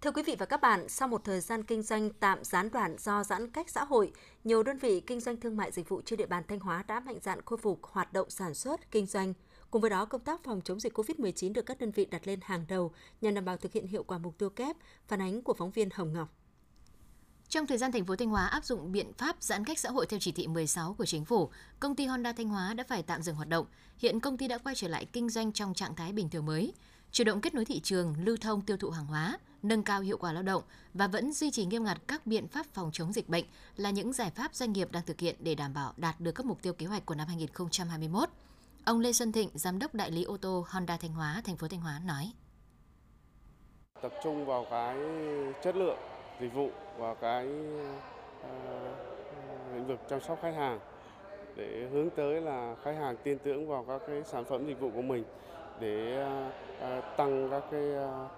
Thưa 0.00 0.10
quý 0.10 0.22
vị 0.22 0.36
và 0.38 0.46
các 0.46 0.60
bạn, 0.60 0.88
sau 0.88 1.08
một 1.08 1.24
thời 1.24 1.40
gian 1.40 1.64
kinh 1.64 1.82
doanh 1.82 2.10
tạm 2.10 2.44
gián 2.44 2.70
đoạn 2.70 2.96
do 2.98 3.24
giãn 3.24 3.50
cách 3.50 3.70
xã 3.70 3.84
hội, 3.84 4.12
nhiều 4.44 4.62
đơn 4.62 4.78
vị 4.78 5.00
kinh 5.00 5.20
doanh 5.20 5.36
thương 5.36 5.56
mại 5.56 5.72
dịch 5.72 5.88
vụ 5.88 6.00
trên 6.02 6.16
địa 6.16 6.26
bàn 6.26 6.42
Thanh 6.48 6.60
Hóa 6.60 6.84
đã 6.88 7.00
mạnh 7.00 7.18
dạn 7.22 7.40
khôi 7.44 7.58
phục 7.58 7.80
hoạt 7.82 8.12
động 8.12 8.30
sản 8.30 8.54
xuất, 8.54 8.90
kinh 8.90 9.06
doanh. 9.06 9.34
Cùng 9.70 9.80
với 9.80 9.90
đó, 9.90 10.04
công 10.04 10.20
tác 10.20 10.44
phòng 10.44 10.60
chống 10.64 10.80
dịch 10.80 10.98
COVID-19 10.98 11.52
được 11.52 11.66
các 11.66 11.78
đơn 11.80 11.90
vị 11.90 12.04
đặt 12.04 12.26
lên 12.26 12.40
hàng 12.42 12.64
đầu 12.68 12.92
nhằm 13.20 13.34
đảm 13.34 13.44
bảo 13.44 13.56
thực 13.56 13.72
hiện 13.72 13.86
hiệu 13.86 14.02
quả 14.02 14.18
mục 14.18 14.38
tiêu 14.38 14.50
kép, 14.50 14.76
phản 15.08 15.20
ánh 15.20 15.42
của 15.42 15.54
phóng 15.54 15.70
viên 15.70 15.88
Hồng 15.92 16.12
Ngọc. 16.12 16.41
Trong 17.52 17.66
thời 17.66 17.78
gian 17.78 17.92
thành 17.92 18.04
phố 18.04 18.16
Thanh 18.16 18.28
Hóa 18.28 18.46
áp 18.46 18.64
dụng 18.64 18.92
biện 18.92 19.12
pháp 19.12 19.36
giãn 19.40 19.64
cách 19.64 19.78
xã 19.78 19.90
hội 19.90 20.06
theo 20.06 20.20
chỉ 20.20 20.32
thị 20.32 20.46
16 20.46 20.94
của 20.98 21.04
chính 21.04 21.24
phủ, 21.24 21.50
công 21.80 21.96
ty 21.96 22.06
Honda 22.06 22.32
Thanh 22.32 22.48
Hóa 22.48 22.74
đã 22.74 22.84
phải 22.88 23.02
tạm 23.02 23.22
dừng 23.22 23.34
hoạt 23.34 23.48
động. 23.48 23.66
Hiện 23.98 24.20
công 24.20 24.38
ty 24.38 24.48
đã 24.48 24.58
quay 24.58 24.74
trở 24.74 24.88
lại 24.88 25.04
kinh 25.04 25.28
doanh 25.28 25.52
trong 25.52 25.74
trạng 25.74 25.94
thái 25.94 26.12
bình 26.12 26.30
thường 26.30 26.46
mới, 26.46 26.72
chủ 27.10 27.24
động 27.24 27.40
kết 27.40 27.54
nối 27.54 27.64
thị 27.64 27.80
trường, 27.80 28.14
lưu 28.24 28.36
thông 28.40 28.60
tiêu 28.60 28.76
thụ 28.76 28.90
hàng 28.90 29.06
hóa, 29.06 29.38
nâng 29.62 29.82
cao 29.82 30.00
hiệu 30.00 30.16
quả 30.16 30.32
lao 30.32 30.42
động 30.42 30.62
và 30.94 31.06
vẫn 31.06 31.32
duy 31.32 31.50
trì 31.50 31.64
nghiêm 31.64 31.84
ngặt 31.84 31.98
các 32.06 32.26
biện 32.26 32.48
pháp 32.48 32.66
phòng 32.66 32.90
chống 32.92 33.12
dịch 33.12 33.28
bệnh 33.28 33.44
là 33.76 33.90
những 33.90 34.12
giải 34.12 34.30
pháp 34.30 34.54
doanh 34.54 34.72
nghiệp 34.72 34.92
đang 34.92 35.02
thực 35.06 35.20
hiện 35.20 35.36
để 35.40 35.54
đảm 35.54 35.74
bảo 35.74 35.92
đạt 35.96 36.20
được 36.20 36.32
các 36.32 36.46
mục 36.46 36.62
tiêu 36.62 36.72
kế 36.72 36.86
hoạch 36.86 37.06
của 37.06 37.14
năm 37.14 37.28
2021. 37.28 38.28
Ông 38.84 39.00
Lê 39.00 39.12
Xuân 39.12 39.32
Thịnh, 39.32 39.50
giám 39.54 39.78
đốc 39.78 39.94
đại 39.94 40.10
lý 40.10 40.22
ô 40.22 40.36
tô 40.36 40.66
Honda 40.68 40.96
Thanh 40.96 41.12
Hóa, 41.12 41.42
thành 41.44 41.56
phố 41.56 41.68
Thanh 41.68 41.80
Hóa 41.80 42.00
nói: 42.06 42.32
Tập 44.02 44.12
trung 44.24 44.46
vào 44.46 44.66
cái 44.70 44.96
chất 45.64 45.76
lượng 45.76 45.98
dịch 46.40 46.54
vụ 46.54 46.70
vào 47.02 47.14
cái 47.14 47.48
à, 48.42 48.50
lĩnh 49.74 49.86
vực 49.86 49.98
chăm 50.08 50.20
sóc 50.20 50.38
khách 50.42 50.54
hàng 50.54 50.80
để 51.56 51.88
hướng 51.92 52.10
tới 52.10 52.40
là 52.40 52.76
khách 52.82 52.92
hàng 52.92 53.16
tin 53.22 53.38
tưởng 53.38 53.68
vào 53.68 53.84
các 53.88 54.00
cái 54.06 54.22
sản 54.24 54.44
phẩm 54.44 54.66
dịch 54.66 54.80
vụ 54.80 54.90
của 54.94 55.02
mình 55.02 55.24
để 55.80 56.16
à, 56.16 56.50
à, 56.80 57.00
tăng 57.16 57.48
các 57.50 57.62
cái 57.70 57.94
ờ, 57.94 58.28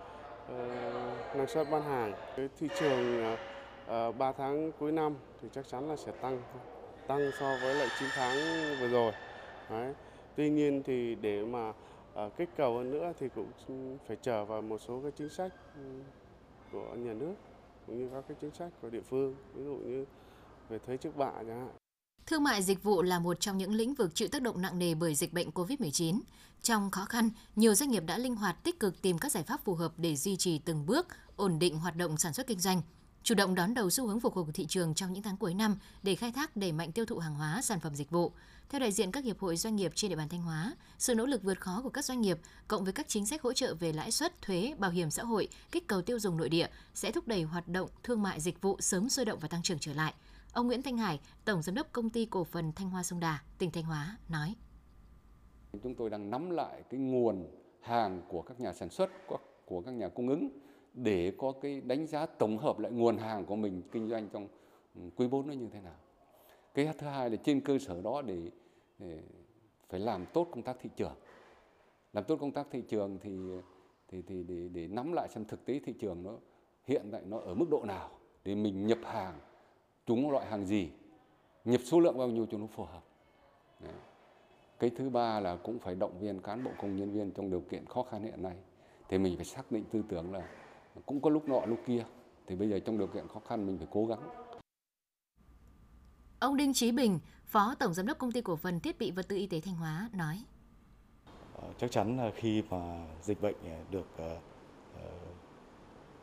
năng 1.35 1.47
suất 1.47 1.67
bán 1.71 1.83
hàng. 1.83 2.13
Cái 2.37 2.49
thị 2.59 2.69
trường 2.81 3.37
3 4.19 4.33
tháng 4.33 4.73
cuối 4.79 4.93
năm 4.93 5.15
thì 5.43 5.49
chắc 5.53 5.69
chắn 5.69 5.89
là 5.89 5.97
sẽ 5.97 6.13
tăng 6.13 6.43
tăng 7.07 7.31
so 7.41 7.57
với 7.63 7.75
lại 7.75 7.89
9 8.01 8.09
tháng 8.13 8.37
vừa 8.81 8.89
rồi. 8.89 9.13
Đấy. 9.71 9.95
Tuy 10.37 10.51
nhiên 10.51 10.83
thì 10.83 11.15
để 11.15 11.45
mà 11.45 11.73
kích 12.37 12.49
cầu 12.57 12.77
hơn 12.77 12.91
nữa 12.91 13.13
thì 13.21 13.29
cũng 13.35 13.47
phải 14.07 14.17
chờ 14.23 14.45
vào 14.45 14.63
một 14.63 14.79
số 14.79 15.01
cái 15.03 15.11
chính 15.17 15.29
sách 15.29 15.53
ừ, 15.77 15.83
của 16.73 16.95
nhà 16.95 17.13
nước 17.13 17.35
cũng 17.87 17.99
như 17.99 18.09
các 18.13 18.25
cái 18.29 18.37
chính 18.41 18.55
sách 18.59 18.73
của 18.83 18.91
địa 18.91 19.03
phương, 19.11 19.35
ví 19.55 19.65
dụ 19.65 19.75
như 19.75 20.05
về 20.69 20.79
thuế 20.87 20.97
trước 20.97 21.17
bạ 21.17 21.33
chẳng 21.37 21.67
hạn. 21.67 21.77
Thương 22.27 22.43
mại 22.43 22.63
dịch 22.63 22.83
vụ 22.83 23.03
là 23.03 23.19
một 23.19 23.41
trong 23.41 23.59
những 23.59 23.75
lĩnh 23.75 23.95
vực 23.95 24.15
chịu 24.15 24.29
tác 24.29 24.43
động 24.43 24.63
nặng 24.63 24.79
nề 24.79 24.95
bởi 24.95 25.15
dịch 25.15 25.33
bệnh 25.33 25.51
COVID-19. 25.51 26.21
Trong 26.63 26.91
khó 26.91 27.05
khăn, 27.05 27.31
nhiều 27.57 27.75
doanh 27.75 27.91
nghiệp 27.91 28.03
đã 28.07 28.19
linh 28.19 28.37
hoạt 28.37 28.65
tích 28.65 28.81
cực 28.81 29.03
tìm 29.03 29.19
các 29.19 29.33
giải 29.33 29.43
pháp 29.43 29.65
phù 29.65 29.75
hợp 29.75 29.93
để 29.97 30.17
duy 30.17 30.37
trì 30.37 30.59
từng 30.59 30.87
bước 30.87 31.07
ổn 31.37 31.59
định 31.59 31.79
hoạt 31.79 31.97
động 31.97 32.17
sản 32.17 32.33
xuất 32.33 32.47
kinh 32.47 32.59
doanh, 32.59 32.83
chủ 33.25 33.35
động 33.35 33.55
đón 33.55 33.75
đầu 33.75 33.91
xu 33.91 34.07
hướng 34.07 34.21
phục 34.21 34.35
hồi 34.35 34.45
của 34.45 34.53
thị 34.53 34.67
trường 34.67 34.95
trong 34.95 35.13
những 35.13 35.23
tháng 35.23 35.37
cuối 35.37 35.55
năm 35.55 35.77
để 36.03 36.15
khai 36.15 36.33
thác 36.33 36.57
đẩy 36.57 36.73
mạnh 36.73 36.93
tiêu 36.93 37.05
thụ 37.05 37.19
hàng 37.19 37.35
hóa, 37.35 37.63
sản 37.63 37.81
phẩm 37.81 37.95
dịch 37.95 38.11
vụ. 38.11 38.33
Theo 38.69 38.81
đại 38.81 38.93
diện 38.93 39.13
các 39.13 39.25
hiệp 39.25 39.39
hội 39.39 39.57
doanh 39.57 39.77
nghiệp 39.77 39.93
trên 39.95 40.09
địa 40.09 40.17
bàn 40.17 40.29
Thanh 40.29 40.43
Hóa, 40.43 40.75
sự 40.99 41.15
nỗ 41.15 41.27
lực 41.27 41.43
vượt 41.43 41.61
khó 41.61 41.81
của 41.83 41.89
các 41.89 42.05
doanh 42.05 42.21
nghiệp 42.21 42.39
cộng 42.69 42.85
với 42.85 42.93
các 42.93 43.09
chính 43.09 43.27
sách 43.27 43.43
hỗ 43.43 43.53
trợ 43.53 43.75
về 43.75 43.93
lãi 43.93 44.11
suất, 44.11 44.43
thuế, 44.43 44.75
bảo 44.79 44.91
hiểm 44.91 45.11
xã 45.11 45.23
hội, 45.23 45.49
kích 45.71 45.87
cầu 45.87 46.03
tiêu 46.03 46.19
dùng 46.19 46.37
nội 46.37 46.49
địa 46.49 46.67
sẽ 46.95 47.13
thúc 47.13 47.29
đẩy 47.29 47.43
hoạt 47.43 47.69
động 47.69 47.89
thương 48.03 48.23
mại 48.23 48.41
dịch 48.41 48.61
vụ 48.61 48.77
sớm 48.81 49.09
sôi 49.09 49.25
động 49.25 49.39
và 49.39 49.49
tăng 49.49 49.63
trưởng 49.63 49.79
trở 49.79 49.93
lại. 49.95 50.15
Ông 50.53 50.67
Nguyễn 50.67 50.83
Thanh 50.83 50.97
Hải, 50.97 51.21
Tổng 51.45 51.63
Giám 51.63 51.75
đốc 51.75 51.93
Công 51.93 52.11
ty 52.11 52.27
Cổ 52.27 52.45
phần 52.45 52.73
Thanh 52.73 52.91
Hoa 52.91 53.03
Sông 53.03 53.21
Đà, 53.21 53.39
tỉnh 53.59 53.71
Thanh 53.71 53.85
Hóa, 53.85 54.17
nói. 54.29 54.55
Chúng 55.83 55.95
tôi 55.95 56.11
đang 56.11 56.31
nắm 56.31 56.51
lại 56.51 56.83
cái 56.91 57.01
nguồn 57.01 57.47
hàng 57.81 58.23
của 58.29 58.43
các 58.43 58.61
nhà 58.61 58.73
sản 58.73 58.91
xuất, 58.91 59.11
của 59.67 59.81
các 59.81 59.93
nhà 59.93 60.09
cung 60.09 60.29
ứng 60.29 60.64
để 60.95 61.33
có 61.39 61.53
cái 61.53 61.81
đánh 61.81 62.07
giá 62.07 62.27
tổng 62.27 62.59
hợp 62.59 62.79
lại 62.79 62.93
nguồn 62.93 63.19
hàng 63.19 63.45
của 63.45 63.57
mình 63.57 63.83
kinh 63.93 64.09
doanh 64.09 64.29
trong 64.29 64.49
ừ, 64.95 65.01
quý 65.17 65.29
4 65.29 65.47
nó 65.47 65.53
như 65.53 65.69
thế 65.73 65.81
nào. 65.81 65.97
Cái 66.75 66.89
thứ 66.99 67.07
hai 67.07 67.31
là 67.31 67.37
trên 67.37 67.61
cơ 67.61 67.79
sở 67.79 68.01
đó 68.03 68.23
để, 68.23 68.51
để 68.99 69.19
phải 69.89 70.01
làm 70.01 70.27
tốt 70.33 70.49
công 70.51 70.63
tác 70.63 70.77
thị 70.81 70.91
trường. 70.97 71.15
Làm 72.13 72.25
tốt 72.25 72.37
công 72.41 72.53
tác 72.53 72.67
thị 72.71 72.83
trường 72.89 73.19
thì 73.23 73.31
thì 74.09 74.23
thì 74.23 74.43
để 74.43 74.69
để 74.73 74.87
nắm 74.87 75.13
lại 75.13 75.29
xem 75.29 75.45
thực 75.45 75.65
tế 75.65 75.81
thị 75.85 75.93
trường 75.93 76.23
nó 76.23 76.37
hiện 76.85 77.09
tại 77.13 77.23
nó 77.25 77.39
ở 77.39 77.55
mức 77.55 77.67
độ 77.71 77.85
nào 77.85 78.11
để 78.45 78.55
mình 78.55 78.87
nhập 78.87 78.99
hàng 79.05 79.39
chúng 80.07 80.31
loại 80.31 80.47
hàng 80.47 80.67
gì 80.67 80.91
nhập 81.65 81.81
số 81.85 82.01
lượng 82.01 82.19
bao 82.19 82.29
nhiêu 82.29 82.47
cho 82.51 82.59
nó 82.59 82.67
phù 82.67 82.85
hợp 82.85 83.03
Đấy. 83.81 83.95
cái 84.79 84.91
thứ 84.91 85.11
ba 85.11 85.41
là 85.41 85.57
cũng 85.57 85.79
phải 85.79 85.95
động 85.95 86.19
viên 86.21 86.41
cán 86.41 86.65
bộ 86.65 86.71
công 86.79 86.97
nhân 86.97 87.13
viên 87.13 87.31
trong 87.31 87.51
điều 87.51 87.61
kiện 87.61 87.87
khó 87.87 88.03
khăn 88.03 88.23
hiện 88.23 88.43
nay 88.43 88.57
thì 89.09 89.19
mình 89.19 89.37
phải 89.37 89.45
xác 89.45 89.73
định 89.73 89.85
tư 89.91 90.03
tưởng 90.09 90.33
là 90.33 90.49
cũng 91.07 91.23
có 91.23 91.31
lúc 91.31 91.49
nọ 91.49 91.61
lúc 91.67 91.79
kia. 91.87 92.05
Thì 92.47 92.55
bây 92.57 92.69
giờ 92.69 92.79
trong 92.79 92.99
điều 92.99 93.07
kiện 93.07 93.29
khó 93.29 93.41
khăn 93.49 93.67
mình 93.67 93.79
phải 93.79 93.89
cố 93.91 94.07
gắng. 94.07 94.21
Ông 96.39 96.57
Đinh 96.57 96.73
Chí 96.75 96.93
Bình, 96.93 97.19
Phó 97.47 97.75
Tổng 97.79 97.95
Giám 97.95 98.07
đốc 98.07 98.19
Công 98.19 98.33
ty 98.33 98.41
Cổ 98.41 98.57
phần 98.57 98.81
Thiết 98.81 98.99
bị 98.99 99.11
Vật 99.11 99.29
tư 99.29 99.37
Y 99.37 99.47
tế 99.47 99.61
Thanh 99.61 99.75
Hóa 99.75 100.09
nói. 100.13 100.45
Ờ, 101.57 101.69
chắc 101.79 101.91
chắn 101.91 102.17
là 102.17 102.31
khi 102.35 102.63
mà 102.71 103.07
dịch 103.23 103.41
bệnh 103.43 103.55
được 103.91 104.07
ờ, 104.17 104.39
ờ, 104.97 105.11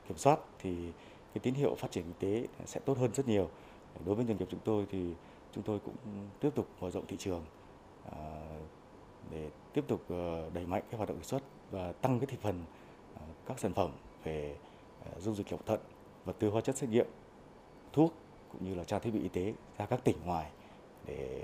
kiểm 0.07 0.17
soát 0.17 0.39
thì 0.59 0.91
cái 1.33 1.39
tín 1.43 1.53
hiệu 1.53 1.75
phát 1.75 1.91
triển 1.91 2.03
kinh 2.03 2.13
tế 2.19 2.47
sẽ 2.65 2.79
tốt 2.79 2.97
hơn 2.97 3.13
rất 3.13 3.27
nhiều. 3.27 3.49
Đối 4.05 4.15
với 4.15 4.25
doanh 4.25 4.37
nghiệp 4.37 4.47
chúng 4.51 4.59
tôi 4.65 4.85
thì 4.91 5.13
chúng 5.51 5.63
tôi 5.63 5.79
cũng 5.79 5.95
tiếp 6.39 6.49
tục 6.55 6.67
mở 6.79 6.91
rộng 6.91 7.07
thị 7.07 7.17
trường 7.19 7.45
để 9.31 9.49
tiếp 9.73 9.83
tục 9.87 10.01
ờ, 10.09 10.49
đẩy 10.53 10.65
mạnh 10.65 10.83
cái 10.89 10.97
hoạt 10.97 11.09
động 11.09 11.17
sản 11.17 11.27
xuất 11.27 11.43
và 11.71 11.91
tăng 11.91 12.19
cái 12.19 12.27
thị 12.27 12.37
phần 12.41 12.63
các 13.45 13.59
sản 13.59 13.73
phẩm 13.73 13.91
về 14.23 14.55
à, 15.05 15.19
dung 15.19 15.35
dịch 15.35 15.51
lọc 15.51 15.65
thận, 15.65 15.79
vật 16.25 16.35
tư 16.39 16.49
hóa 16.49 16.61
chất 16.61 16.77
xét 16.77 16.89
nghiệm, 16.89 17.07
thuốc 17.93 18.13
cũng 18.51 18.65
như 18.65 18.75
là 18.75 18.83
trang 18.83 19.01
thiết 19.01 19.11
bị 19.11 19.21
y 19.21 19.29
tế 19.29 19.53
ra 19.77 19.85
các 19.85 20.03
tỉnh 20.03 20.17
ngoài 20.25 20.51
để 21.05 21.43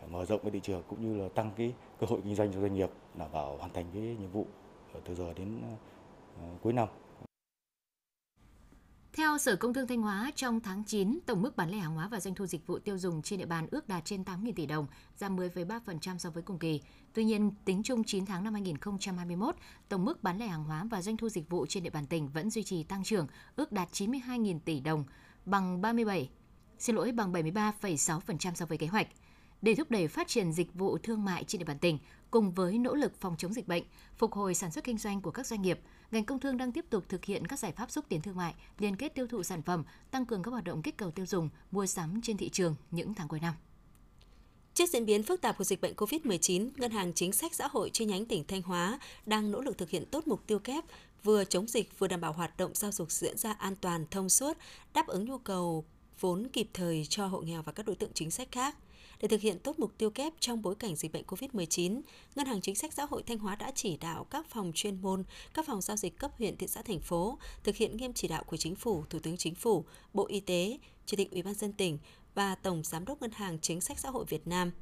à, 0.00 0.02
mở 0.10 0.24
rộng 0.24 0.40
cái 0.42 0.50
thị 0.50 0.60
trường 0.62 0.82
cũng 0.88 1.02
như 1.02 1.22
là 1.22 1.28
tăng 1.28 1.50
cái 1.56 1.74
cơ 2.00 2.06
hội 2.10 2.20
kinh 2.24 2.34
doanh 2.34 2.52
cho 2.52 2.60
doanh 2.60 2.74
nghiệp 2.74 2.90
đảm 3.14 3.28
bảo 3.32 3.56
hoàn 3.56 3.72
thành 3.72 3.84
cái 3.92 4.02
nhiệm 4.02 4.30
vụ 4.30 4.46
à, 4.94 5.00
từ 5.04 5.14
giờ 5.14 5.32
đến 5.34 5.60
cuối 6.62 6.72
năm. 6.72 6.88
Theo 9.18 9.38
Sở 9.38 9.56
Công 9.56 9.74
Thương 9.74 9.86
Thanh 9.86 10.02
Hóa, 10.02 10.30
trong 10.34 10.60
tháng 10.60 10.84
9, 10.84 11.18
tổng 11.26 11.42
mức 11.42 11.56
bán 11.56 11.70
lẻ 11.70 11.78
hàng 11.78 11.94
hóa 11.94 12.08
và 12.08 12.20
doanh 12.20 12.34
thu 12.34 12.46
dịch 12.46 12.66
vụ 12.66 12.78
tiêu 12.78 12.98
dùng 12.98 13.22
trên 13.22 13.38
địa 13.38 13.46
bàn 13.46 13.66
ước 13.70 13.88
đạt 13.88 14.04
trên 14.04 14.22
8.000 14.22 14.52
tỷ 14.56 14.66
đồng, 14.66 14.86
giảm 15.16 15.36
10,3% 15.36 16.18
so 16.18 16.30
với 16.30 16.42
cùng 16.42 16.58
kỳ. 16.58 16.80
Tuy 17.14 17.24
nhiên, 17.24 17.50
tính 17.64 17.82
chung 17.82 18.04
9 18.04 18.26
tháng 18.26 18.44
năm 18.44 18.52
2021, 18.54 19.54
tổng 19.88 20.04
mức 20.04 20.22
bán 20.22 20.38
lẻ 20.38 20.46
hàng 20.46 20.64
hóa 20.64 20.84
và 20.90 21.02
doanh 21.02 21.16
thu 21.16 21.28
dịch 21.28 21.50
vụ 21.50 21.66
trên 21.66 21.82
địa 21.82 21.90
bàn 21.90 22.06
tỉnh 22.06 22.28
vẫn 22.28 22.50
duy 22.50 22.62
trì 22.62 22.82
tăng 22.82 23.04
trưởng, 23.04 23.26
ước 23.56 23.72
đạt 23.72 23.88
92.000 23.92 24.58
tỷ 24.64 24.80
đồng, 24.80 25.04
bằng 25.44 25.80
37 25.80 26.30
xin 26.78 26.96
lỗi 26.96 27.12
bằng 27.12 27.32
73,6% 27.32 28.54
so 28.54 28.66
với 28.66 28.78
kế 28.78 28.86
hoạch. 28.86 29.08
Để 29.62 29.74
thúc 29.74 29.90
đẩy 29.90 30.08
phát 30.08 30.28
triển 30.28 30.52
dịch 30.52 30.74
vụ 30.74 30.98
thương 30.98 31.24
mại 31.24 31.44
trên 31.44 31.58
địa 31.58 31.64
bàn 31.64 31.78
tỉnh, 31.78 31.98
cùng 32.30 32.52
với 32.52 32.78
nỗ 32.78 32.94
lực 32.94 33.20
phòng 33.20 33.34
chống 33.38 33.52
dịch 33.52 33.68
bệnh, 33.68 33.84
phục 34.16 34.32
hồi 34.32 34.54
sản 34.54 34.70
xuất 34.70 34.84
kinh 34.84 34.98
doanh 34.98 35.20
của 35.20 35.30
các 35.30 35.46
doanh 35.46 35.62
nghiệp, 35.62 35.80
ngành 36.10 36.24
công 36.24 36.40
thương 36.40 36.56
đang 36.56 36.72
tiếp 36.72 36.84
tục 36.90 37.04
thực 37.08 37.24
hiện 37.24 37.46
các 37.46 37.58
giải 37.58 37.72
pháp 37.72 37.90
xúc 37.90 38.04
tiến 38.08 38.20
thương 38.20 38.36
mại, 38.36 38.54
liên 38.78 38.96
kết 38.96 39.14
tiêu 39.14 39.26
thụ 39.26 39.42
sản 39.42 39.62
phẩm, 39.62 39.84
tăng 40.10 40.26
cường 40.26 40.42
các 40.42 40.50
hoạt 40.50 40.64
động 40.64 40.82
kích 40.82 40.96
cầu 40.96 41.10
tiêu 41.10 41.26
dùng, 41.26 41.48
mua 41.70 41.86
sắm 41.86 42.20
trên 42.22 42.36
thị 42.36 42.48
trường 42.48 42.74
những 42.90 43.14
tháng 43.14 43.28
cuối 43.28 43.40
năm. 43.40 43.54
Trước 44.74 44.88
diễn 44.88 45.06
biến 45.06 45.22
phức 45.22 45.40
tạp 45.40 45.58
của 45.58 45.64
dịch 45.64 45.80
bệnh 45.80 45.94
COVID-19, 45.94 46.70
Ngân 46.76 46.90
hàng 46.90 47.12
Chính 47.14 47.32
sách 47.32 47.54
Xã 47.54 47.68
hội 47.68 47.90
chi 47.92 48.04
nhánh 48.04 48.26
tỉnh 48.26 48.44
Thanh 48.44 48.62
Hóa 48.62 48.98
đang 49.26 49.50
nỗ 49.50 49.60
lực 49.60 49.78
thực 49.78 49.90
hiện 49.90 50.04
tốt 50.10 50.26
mục 50.26 50.46
tiêu 50.46 50.58
kép 50.58 50.84
vừa 51.22 51.44
chống 51.44 51.66
dịch 51.66 51.98
vừa 51.98 52.06
đảm 52.08 52.20
bảo 52.20 52.32
hoạt 52.32 52.56
động 52.56 52.70
giao 52.74 52.90
dịch 52.90 53.12
diễn 53.12 53.36
ra 53.36 53.52
an 53.52 53.76
toàn, 53.80 54.06
thông 54.10 54.28
suốt, 54.28 54.56
đáp 54.94 55.06
ứng 55.06 55.24
nhu 55.24 55.38
cầu 55.38 55.84
vốn 56.20 56.48
kịp 56.52 56.70
thời 56.74 57.06
cho 57.08 57.26
hộ 57.26 57.40
nghèo 57.40 57.62
và 57.62 57.72
các 57.72 57.86
đối 57.86 57.96
tượng 57.96 58.12
chính 58.14 58.30
sách 58.30 58.48
khác. 58.52 58.76
Để 59.20 59.28
thực 59.28 59.40
hiện 59.40 59.58
tốt 59.58 59.78
mục 59.78 59.98
tiêu 59.98 60.10
kép 60.10 60.32
trong 60.40 60.62
bối 60.62 60.74
cảnh 60.74 60.96
dịch 60.96 61.12
bệnh 61.12 61.24
COVID-19, 61.26 62.00
Ngân 62.34 62.46
hàng 62.46 62.60
Chính 62.60 62.74
sách 62.74 62.92
Xã 62.92 63.04
hội 63.04 63.22
Thanh 63.22 63.38
Hóa 63.38 63.56
đã 63.56 63.72
chỉ 63.74 63.96
đạo 63.96 64.24
các 64.24 64.46
phòng 64.50 64.72
chuyên 64.74 65.02
môn, 65.02 65.24
các 65.54 65.66
phòng 65.66 65.80
giao 65.80 65.96
dịch 65.96 66.18
cấp 66.18 66.30
huyện, 66.38 66.56
thị 66.56 66.66
xã, 66.66 66.82
thành 66.82 67.00
phố 67.00 67.38
thực 67.64 67.76
hiện 67.76 67.96
nghiêm 67.96 68.12
chỉ 68.12 68.28
đạo 68.28 68.44
của 68.44 68.56
Chính 68.56 68.74
phủ, 68.74 69.04
Thủ 69.10 69.18
tướng 69.18 69.36
Chính 69.36 69.54
phủ, 69.54 69.84
Bộ 70.14 70.26
Y 70.26 70.40
tế, 70.40 70.78
Chủ 71.06 71.16
tịch 71.16 71.30
Ủy 71.30 71.42
ban 71.42 71.54
dân 71.54 71.72
tỉnh 71.72 71.98
và 72.34 72.54
Tổng 72.54 72.82
Giám 72.84 73.04
đốc 73.04 73.22
Ngân 73.22 73.30
hàng 73.30 73.58
Chính 73.60 73.80
sách 73.80 73.98
Xã 73.98 74.10
hội 74.10 74.24
Việt 74.28 74.46
Nam– 74.46 74.70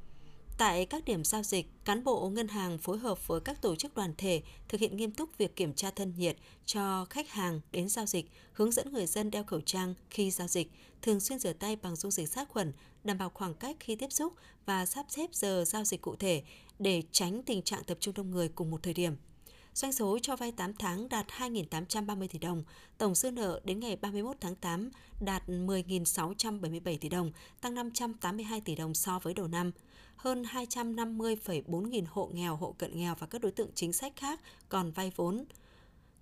Tại 0.58 0.86
các 0.86 1.04
điểm 1.04 1.24
giao 1.24 1.42
dịch, 1.42 1.66
cán 1.84 2.04
bộ 2.04 2.28
ngân 2.28 2.48
hàng 2.48 2.78
phối 2.78 2.98
hợp 2.98 3.26
với 3.26 3.40
các 3.40 3.62
tổ 3.62 3.76
chức 3.76 3.94
đoàn 3.94 4.14
thể 4.18 4.42
thực 4.68 4.80
hiện 4.80 4.96
nghiêm 4.96 5.10
túc 5.10 5.38
việc 5.38 5.56
kiểm 5.56 5.72
tra 5.72 5.90
thân 5.90 6.12
nhiệt 6.16 6.36
cho 6.66 7.04
khách 7.10 7.30
hàng 7.30 7.60
đến 7.72 7.88
giao 7.88 8.06
dịch, 8.06 8.30
hướng 8.52 8.72
dẫn 8.72 8.92
người 8.92 9.06
dân 9.06 9.30
đeo 9.30 9.44
khẩu 9.44 9.60
trang 9.60 9.94
khi 10.10 10.30
giao 10.30 10.48
dịch, 10.48 10.70
thường 11.02 11.20
xuyên 11.20 11.38
rửa 11.38 11.52
tay 11.52 11.76
bằng 11.76 11.96
dung 11.96 12.10
dịch 12.10 12.28
sát 12.28 12.48
khuẩn, 12.48 12.72
đảm 13.04 13.18
bảo 13.18 13.30
khoảng 13.34 13.54
cách 13.54 13.76
khi 13.80 13.96
tiếp 13.96 14.12
xúc 14.12 14.32
và 14.66 14.86
sắp 14.86 15.06
xếp 15.08 15.30
giờ 15.32 15.64
giao 15.66 15.84
dịch 15.84 16.02
cụ 16.02 16.16
thể 16.16 16.42
để 16.78 17.02
tránh 17.12 17.42
tình 17.42 17.62
trạng 17.62 17.84
tập 17.84 17.98
trung 18.00 18.14
đông 18.14 18.30
người 18.30 18.48
cùng 18.48 18.70
một 18.70 18.82
thời 18.82 18.94
điểm. 18.94 19.16
Doanh 19.76 19.92
số 19.92 20.18
cho 20.22 20.36
vay 20.36 20.52
8 20.52 20.74
tháng 20.74 21.08
đạt 21.08 21.26
2.830 21.28 22.26
tỷ 22.28 22.38
đồng, 22.38 22.62
tổng 22.98 23.14
dư 23.14 23.30
nợ 23.30 23.60
đến 23.64 23.80
ngày 23.80 23.96
31 23.96 24.36
tháng 24.40 24.54
8 24.54 24.90
đạt 25.20 25.48
10.677 25.48 26.98
tỷ 27.00 27.08
đồng, 27.08 27.32
tăng 27.60 27.74
582 27.74 28.60
tỷ 28.60 28.74
đồng 28.74 28.94
so 28.94 29.18
với 29.18 29.34
đầu 29.34 29.48
năm– 29.48 29.70
hơn 30.16 30.42
250,4 30.42 31.88
nghìn 31.88 32.04
hộ 32.08 32.30
nghèo, 32.32 32.56
hộ 32.56 32.74
cận 32.78 32.96
nghèo 32.96 33.14
và 33.18 33.26
các 33.26 33.40
đối 33.40 33.52
tượng 33.52 33.70
chính 33.74 33.92
sách 33.92 34.12
khác 34.16 34.40
còn 34.68 34.90
vay 34.90 35.12
vốn. 35.16 35.44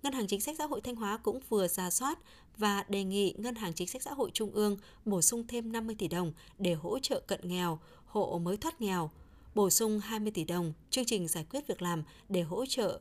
Ngân 0.03 0.13
hàng 0.13 0.27
Chính 0.27 0.41
sách 0.41 0.55
Xã 0.57 0.65
hội 0.65 0.81
Thanh 0.81 0.95
Hóa 0.95 1.17
cũng 1.17 1.39
vừa 1.49 1.67
ra 1.67 1.89
soát 1.89 2.19
và 2.57 2.85
đề 2.89 3.03
nghị 3.03 3.35
Ngân 3.37 3.55
hàng 3.55 3.73
Chính 3.73 3.87
sách 3.87 4.01
Xã 4.01 4.13
hội 4.13 4.31
Trung 4.33 4.51
ương 4.51 4.77
bổ 5.05 5.21
sung 5.21 5.47
thêm 5.47 5.71
50 5.71 5.95
tỷ 5.99 6.07
đồng 6.07 6.33
để 6.57 6.73
hỗ 6.73 6.99
trợ 6.99 7.19
cận 7.27 7.39
nghèo, 7.43 7.79
hộ 8.05 8.39
mới 8.39 8.57
thoát 8.57 8.81
nghèo, 8.81 9.11
bổ 9.55 9.69
sung 9.69 9.99
20 9.99 10.31
tỷ 10.31 10.43
đồng 10.43 10.73
chương 10.89 11.05
trình 11.05 11.27
giải 11.27 11.45
quyết 11.49 11.67
việc 11.67 11.81
làm 11.81 12.03
để 12.29 12.41
hỗ 12.41 12.65
trợ 12.65 12.99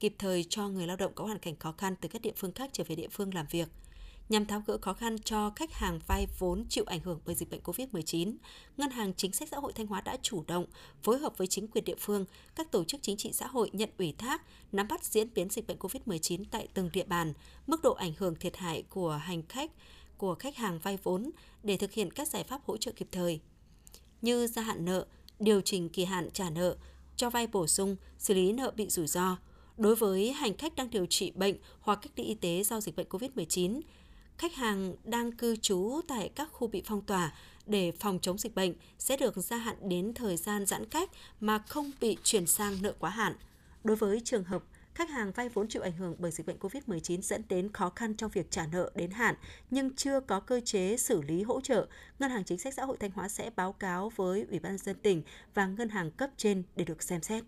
kịp 0.00 0.14
thời 0.18 0.44
cho 0.44 0.68
người 0.68 0.86
lao 0.86 0.96
động 0.96 1.12
có 1.14 1.24
hoàn 1.24 1.38
cảnh 1.38 1.56
khó 1.56 1.72
khăn 1.72 1.94
từ 2.00 2.08
các 2.08 2.22
địa 2.22 2.32
phương 2.36 2.52
khác 2.52 2.70
trở 2.72 2.84
về 2.84 2.96
địa 2.96 3.08
phương 3.08 3.34
làm 3.34 3.46
việc– 3.50 3.68
Nhằm 4.28 4.46
tháo 4.46 4.62
gỡ 4.66 4.78
khó 4.82 4.92
khăn 4.92 5.18
cho 5.18 5.52
khách 5.56 5.72
hàng 5.72 6.00
vay 6.06 6.26
vốn 6.38 6.64
chịu 6.68 6.84
ảnh 6.86 7.00
hưởng 7.00 7.20
bởi 7.26 7.34
dịch 7.34 7.50
bệnh 7.50 7.60
COVID-19, 7.60 8.34
Ngân 8.76 8.90
hàng 8.90 9.14
Chính 9.14 9.32
sách 9.32 9.48
Xã 9.48 9.56
hội 9.56 9.72
Thanh 9.72 9.86
Hóa 9.86 10.00
đã 10.00 10.16
chủ 10.22 10.44
động 10.46 10.66
phối 11.02 11.18
hợp 11.18 11.38
với 11.38 11.46
chính 11.46 11.68
quyền 11.68 11.84
địa 11.84 11.94
phương, 11.98 12.24
các 12.54 12.70
tổ 12.70 12.84
chức 12.84 13.02
chính 13.02 13.16
trị 13.16 13.30
xã 13.32 13.46
hội 13.46 13.70
nhận 13.72 13.90
ủy 13.98 14.14
thác, 14.18 14.42
nắm 14.72 14.88
bắt 14.88 15.04
diễn 15.04 15.34
biến 15.34 15.50
dịch 15.50 15.66
bệnh 15.66 15.78
COVID-19 15.78 16.44
tại 16.50 16.68
từng 16.74 16.90
địa 16.92 17.04
bàn, 17.04 17.32
mức 17.66 17.82
độ 17.82 17.94
ảnh 17.94 18.12
hưởng 18.18 18.34
thiệt 18.34 18.56
hại 18.56 18.82
của 18.90 19.10
hành 19.10 19.42
khách, 19.48 19.70
của 20.18 20.34
khách 20.34 20.56
hàng 20.56 20.78
vay 20.78 20.98
vốn 21.02 21.30
để 21.62 21.76
thực 21.76 21.92
hiện 21.92 22.10
các 22.10 22.28
giải 22.28 22.44
pháp 22.44 22.60
hỗ 22.66 22.76
trợ 22.76 22.92
kịp 22.96 23.08
thời. 23.12 23.40
Như 24.22 24.46
gia 24.46 24.62
hạn 24.62 24.84
nợ, 24.84 25.06
điều 25.38 25.60
chỉnh 25.60 25.88
kỳ 25.88 26.04
hạn 26.04 26.30
trả 26.32 26.50
nợ, 26.50 26.76
cho 27.18 27.30
vay 27.30 27.46
bổ 27.46 27.66
sung, 27.66 27.96
xử 28.18 28.34
lý 28.34 28.52
nợ 28.52 28.72
bị 28.76 28.88
rủi 28.88 29.06
ro. 29.06 29.36
Đối 29.76 29.94
với 29.94 30.32
hành 30.32 30.56
khách 30.56 30.76
đang 30.76 30.90
điều 30.90 31.06
trị 31.06 31.32
bệnh 31.34 31.56
hoặc 31.80 31.98
cách 32.02 32.12
ly 32.16 32.24
y 32.24 32.34
tế 32.34 32.62
do 32.62 32.80
dịch 32.80 32.96
bệnh 32.96 33.06
COVID-19, 33.08 33.80
khách 34.38 34.54
hàng 34.54 34.94
đang 35.04 35.32
cư 35.32 35.56
trú 35.56 36.00
tại 36.08 36.30
các 36.34 36.48
khu 36.52 36.68
bị 36.68 36.82
phong 36.86 37.00
tỏa 37.00 37.34
để 37.66 37.92
phòng 37.92 38.18
chống 38.22 38.38
dịch 38.38 38.54
bệnh 38.54 38.74
sẽ 38.98 39.16
được 39.16 39.36
gia 39.36 39.56
hạn 39.56 39.88
đến 39.88 40.14
thời 40.14 40.36
gian 40.36 40.66
giãn 40.66 40.84
cách 40.84 41.10
mà 41.40 41.58
không 41.58 41.90
bị 42.00 42.16
chuyển 42.24 42.46
sang 42.46 42.82
nợ 42.82 42.92
quá 42.98 43.10
hạn. 43.10 43.34
Đối 43.84 43.96
với 43.96 44.20
trường 44.24 44.44
hợp 44.44 44.62
khách 44.98 45.10
hàng 45.10 45.32
vay 45.32 45.48
vốn 45.48 45.68
chịu 45.68 45.82
ảnh 45.82 45.92
hưởng 45.92 46.14
bởi 46.18 46.30
dịch 46.30 46.46
bệnh 46.46 46.58
COVID-19 46.58 47.20
dẫn 47.20 47.42
đến 47.48 47.72
khó 47.72 47.92
khăn 47.96 48.14
trong 48.14 48.30
việc 48.30 48.50
trả 48.50 48.66
nợ 48.66 48.90
đến 48.94 49.10
hạn 49.10 49.34
nhưng 49.70 49.96
chưa 49.96 50.20
có 50.20 50.40
cơ 50.40 50.60
chế 50.64 50.96
xử 50.96 51.22
lý 51.22 51.42
hỗ 51.42 51.60
trợ, 51.60 51.86
Ngân 52.18 52.30
hàng 52.30 52.44
Chính 52.44 52.58
sách 52.58 52.74
Xã 52.74 52.84
hội 52.84 52.96
Thanh 53.00 53.10
Hóa 53.10 53.28
sẽ 53.28 53.50
báo 53.56 53.72
cáo 53.72 54.12
với 54.16 54.46
Ủy 54.50 54.58
ban 54.58 54.78
dân 54.78 54.96
tỉnh 55.02 55.22
và 55.54 55.66
ngân 55.66 55.88
hàng 55.88 56.10
cấp 56.10 56.30
trên 56.36 56.62
để 56.76 56.84
được 56.84 57.02
xem 57.02 57.22
xét. 57.22 57.44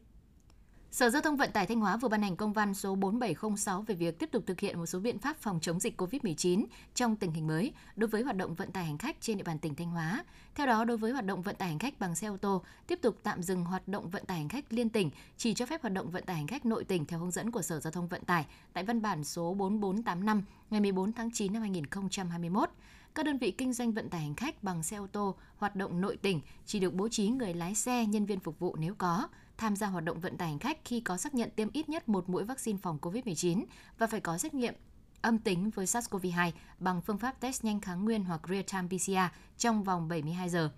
Sở 0.92 1.10
Giao 1.10 1.22
thông 1.22 1.36
Vận 1.36 1.52
tải 1.52 1.66
Thanh 1.66 1.80
Hóa 1.80 1.96
vừa 1.96 2.08
ban 2.08 2.22
hành 2.22 2.36
công 2.36 2.52
văn 2.52 2.74
số 2.74 2.94
4706 2.94 3.82
về 3.82 3.94
việc 3.94 4.18
tiếp 4.18 4.30
tục 4.32 4.42
thực 4.46 4.60
hiện 4.60 4.78
một 4.78 4.86
số 4.86 4.98
biện 5.00 5.18
pháp 5.18 5.36
phòng 5.36 5.58
chống 5.62 5.80
dịch 5.80 6.00
COVID-19 6.00 6.64
trong 6.94 7.16
tình 7.16 7.32
hình 7.32 7.46
mới 7.46 7.72
đối 7.96 8.08
với 8.08 8.22
hoạt 8.22 8.36
động 8.36 8.54
vận 8.54 8.70
tải 8.72 8.84
hành 8.84 8.98
khách 8.98 9.16
trên 9.20 9.36
địa 9.36 9.42
bàn 9.42 9.58
tỉnh 9.58 9.74
Thanh 9.74 9.90
Hóa. 9.90 10.24
Theo 10.54 10.66
đó, 10.66 10.84
đối 10.84 10.96
với 10.96 11.12
hoạt 11.12 11.26
động 11.26 11.42
vận 11.42 11.56
tải 11.56 11.68
hành 11.68 11.78
khách 11.78 12.00
bằng 12.00 12.14
xe 12.14 12.26
ô 12.26 12.36
tô, 12.36 12.62
tiếp 12.86 12.98
tục 13.02 13.16
tạm 13.22 13.42
dừng 13.42 13.64
hoạt 13.64 13.88
động 13.88 14.10
vận 14.10 14.24
tải 14.24 14.38
hành 14.38 14.48
khách 14.48 14.72
liên 14.72 14.88
tỉnh, 14.88 15.10
chỉ 15.36 15.54
cho 15.54 15.66
phép 15.66 15.82
hoạt 15.82 15.92
động 15.92 16.10
vận 16.10 16.24
tải 16.24 16.36
hành 16.36 16.46
khách 16.46 16.66
nội 16.66 16.84
tỉnh 16.84 17.04
theo 17.04 17.18
hướng 17.18 17.30
dẫn 17.30 17.50
của 17.50 17.62
Sở 17.62 17.80
Giao 17.80 17.90
thông 17.90 18.08
Vận 18.08 18.24
tải 18.24 18.46
tại 18.72 18.84
văn 18.84 19.02
bản 19.02 19.24
số 19.24 19.54
4485 19.54 20.42
ngày 20.70 20.80
14 20.80 21.12
tháng 21.12 21.30
9 21.32 21.52
năm 21.52 21.62
2021 21.62 22.70
các 23.14 23.26
đơn 23.26 23.38
vị 23.38 23.50
kinh 23.50 23.72
doanh 23.72 23.92
vận 23.92 24.08
tải 24.08 24.20
hành 24.20 24.34
khách 24.34 24.62
bằng 24.62 24.82
xe 24.82 24.96
ô 24.96 25.06
tô 25.12 25.34
hoạt 25.56 25.76
động 25.76 26.00
nội 26.00 26.16
tỉnh 26.16 26.40
chỉ 26.66 26.80
được 26.80 26.94
bố 26.94 27.08
trí 27.08 27.28
người 27.28 27.54
lái 27.54 27.74
xe, 27.74 28.06
nhân 28.06 28.26
viên 28.26 28.40
phục 28.40 28.58
vụ 28.58 28.76
nếu 28.76 28.94
có 28.94 29.28
tham 29.60 29.76
gia 29.76 29.86
hoạt 29.86 30.04
động 30.04 30.20
vận 30.20 30.36
tải 30.36 30.48
hành 30.48 30.58
khách 30.58 30.78
khi 30.84 31.00
có 31.00 31.16
xác 31.16 31.34
nhận 31.34 31.50
tiêm 31.50 31.68
ít 31.72 31.88
nhất 31.88 32.08
một 32.08 32.28
mũi 32.28 32.44
vaccine 32.44 32.78
phòng 32.82 32.98
COVID-19 33.02 33.64
và 33.98 34.06
phải 34.06 34.20
có 34.20 34.38
xét 34.38 34.54
nghiệm 34.54 34.74
âm 35.22 35.38
tính 35.38 35.70
với 35.70 35.86
SARS-CoV-2 35.86 36.50
bằng 36.78 37.00
phương 37.02 37.18
pháp 37.18 37.40
test 37.40 37.64
nhanh 37.64 37.80
kháng 37.80 38.04
nguyên 38.04 38.24
hoặc 38.24 38.40
real-time 38.44 38.88
PCR 38.88 39.34
trong 39.58 39.82
vòng 39.82 40.08
72 40.08 40.48
giờ. 40.48 40.70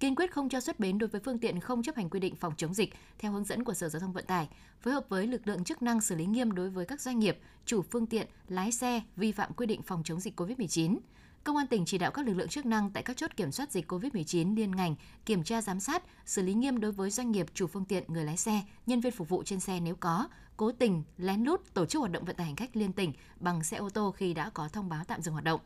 Kiên 0.00 0.14
quyết 0.14 0.32
không 0.32 0.48
cho 0.48 0.60
xuất 0.60 0.80
bến 0.80 0.98
đối 0.98 1.08
với 1.08 1.20
phương 1.24 1.38
tiện 1.38 1.60
không 1.60 1.82
chấp 1.82 1.96
hành 1.96 2.10
quy 2.10 2.20
định 2.20 2.36
phòng 2.36 2.54
chống 2.56 2.74
dịch 2.74 2.94
theo 3.18 3.32
hướng 3.32 3.44
dẫn 3.44 3.64
của 3.64 3.74
Sở 3.74 3.88
Giao 3.88 4.00
thông 4.00 4.12
Vận 4.12 4.26
tải, 4.26 4.48
phối 4.80 4.94
hợp 4.94 5.06
với 5.08 5.26
lực 5.26 5.46
lượng 5.46 5.64
chức 5.64 5.82
năng 5.82 6.00
xử 6.00 6.14
lý 6.14 6.26
nghiêm 6.26 6.52
đối 6.52 6.70
với 6.70 6.86
các 6.86 7.00
doanh 7.00 7.18
nghiệp, 7.18 7.38
chủ 7.64 7.82
phương 7.82 8.06
tiện, 8.06 8.26
lái 8.48 8.72
xe 8.72 9.02
vi 9.16 9.32
phạm 9.32 9.52
quy 9.52 9.66
định 9.66 9.82
phòng 9.82 10.02
chống 10.04 10.20
dịch 10.20 10.40
COVID-19 10.40 10.98
Công 11.48 11.56
an 11.56 11.66
tỉnh 11.66 11.84
chỉ 11.84 11.98
đạo 11.98 12.10
các 12.10 12.26
lực 12.26 12.34
lượng 12.34 12.48
chức 12.48 12.66
năng 12.66 12.90
tại 12.90 13.02
các 13.02 13.16
chốt 13.16 13.30
kiểm 13.36 13.52
soát 13.52 13.72
dịch 13.72 13.92
COVID-19 13.92 14.56
liên 14.56 14.76
ngành 14.76 14.94
kiểm 15.26 15.44
tra 15.44 15.62
giám 15.62 15.80
sát, 15.80 16.02
xử 16.26 16.42
lý 16.42 16.54
nghiêm 16.54 16.80
đối 16.80 16.92
với 16.92 17.10
doanh 17.10 17.30
nghiệp, 17.30 17.46
chủ 17.54 17.66
phương 17.66 17.84
tiện, 17.84 18.04
người 18.08 18.24
lái 18.24 18.36
xe, 18.36 18.62
nhân 18.86 19.00
viên 19.00 19.12
phục 19.12 19.28
vụ 19.28 19.42
trên 19.42 19.60
xe 19.60 19.80
nếu 19.80 19.96
có, 20.00 20.28
cố 20.56 20.72
tình 20.72 21.02
lén 21.18 21.44
lút 21.44 21.74
tổ 21.74 21.86
chức 21.86 22.00
hoạt 22.00 22.12
động 22.12 22.24
vận 22.24 22.36
tải 22.36 22.46
hành 22.46 22.56
khách 22.56 22.76
liên 22.76 22.92
tỉnh 22.92 23.12
bằng 23.40 23.64
xe 23.64 23.76
ô 23.76 23.90
tô 23.90 24.14
khi 24.16 24.34
đã 24.34 24.50
có 24.50 24.68
thông 24.68 24.88
báo 24.88 25.04
tạm 25.04 25.22
dừng 25.22 25.32
hoạt 25.32 25.44
động. 25.44 25.60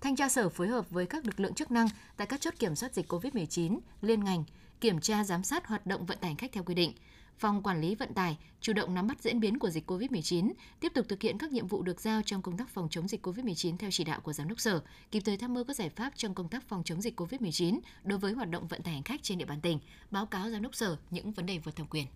Thanh 0.00 0.16
tra 0.16 0.28
sở 0.28 0.48
phối 0.48 0.68
hợp 0.68 0.90
với 0.90 1.06
các 1.06 1.26
lực 1.26 1.40
lượng 1.40 1.54
chức 1.54 1.70
năng 1.70 1.88
tại 2.16 2.26
các 2.26 2.40
chốt 2.40 2.54
kiểm 2.58 2.76
soát 2.76 2.94
dịch 2.94 3.12
COVID-19 3.12 3.78
liên 4.02 4.24
ngành 4.24 4.44
kiểm 4.80 5.00
tra 5.00 5.24
giám 5.24 5.44
sát 5.44 5.66
hoạt 5.66 5.86
động 5.86 6.06
vận 6.06 6.18
tải 6.18 6.28
hành 6.30 6.36
khách 6.36 6.52
theo 6.52 6.64
quy 6.64 6.74
định– 6.74 6.92
Phòng 7.38 7.62
Quản 7.62 7.80
lý 7.80 7.94
Vận 7.94 8.14
tải 8.14 8.38
chủ 8.60 8.72
động 8.72 8.94
nắm 8.94 9.06
bắt 9.06 9.22
diễn 9.22 9.40
biến 9.40 9.58
của 9.58 9.70
dịch 9.70 9.90
COVID-19, 9.90 10.52
tiếp 10.80 10.92
tục 10.94 11.06
thực 11.08 11.22
hiện 11.22 11.38
các 11.38 11.52
nhiệm 11.52 11.66
vụ 11.66 11.82
được 11.82 12.00
giao 12.00 12.22
trong 12.22 12.42
công 12.42 12.56
tác 12.56 12.68
phòng 12.68 12.88
chống 12.90 13.08
dịch 13.08 13.26
COVID-19 13.26 13.76
theo 13.76 13.90
chỉ 13.90 14.04
đạo 14.04 14.20
của 14.20 14.32
Giám 14.32 14.48
đốc 14.48 14.60
Sở, 14.60 14.82
kịp 15.10 15.22
thời 15.24 15.36
tham 15.36 15.54
mưu 15.54 15.64
các 15.64 15.76
giải 15.76 15.88
pháp 15.88 16.12
trong 16.16 16.34
công 16.34 16.48
tác 16.48 16.68
phòng 16.68 16.82
chống 16.84 17.02
dịch 17.02 17.20
COVID-19 17.20 17.80
đối 18.04 18.18
với 18.18 18.32
hoạt 18.32 18.50
động 18.50 18.66
vận 18.66 18.82
tải 18.82 18.94
hành 18.94 19.02
khách 19.02 19.22
trên 19.22 19.38
địa 19.38 19.44
bàn 19.44 19.60
tỉnh, 19.60 19.78
báo 20.10 20.26
cáo 20.26 20.50
Giám 20.50 20.62
đốc 20.62 20.74
Sở 20.74 20.96
những 21.10 21.32
vấn 21.32 21.46
đề 21.46 21.58
vượt 21.58 21.76
thẩm 21.76 21.86
quyền. 21.86 22.06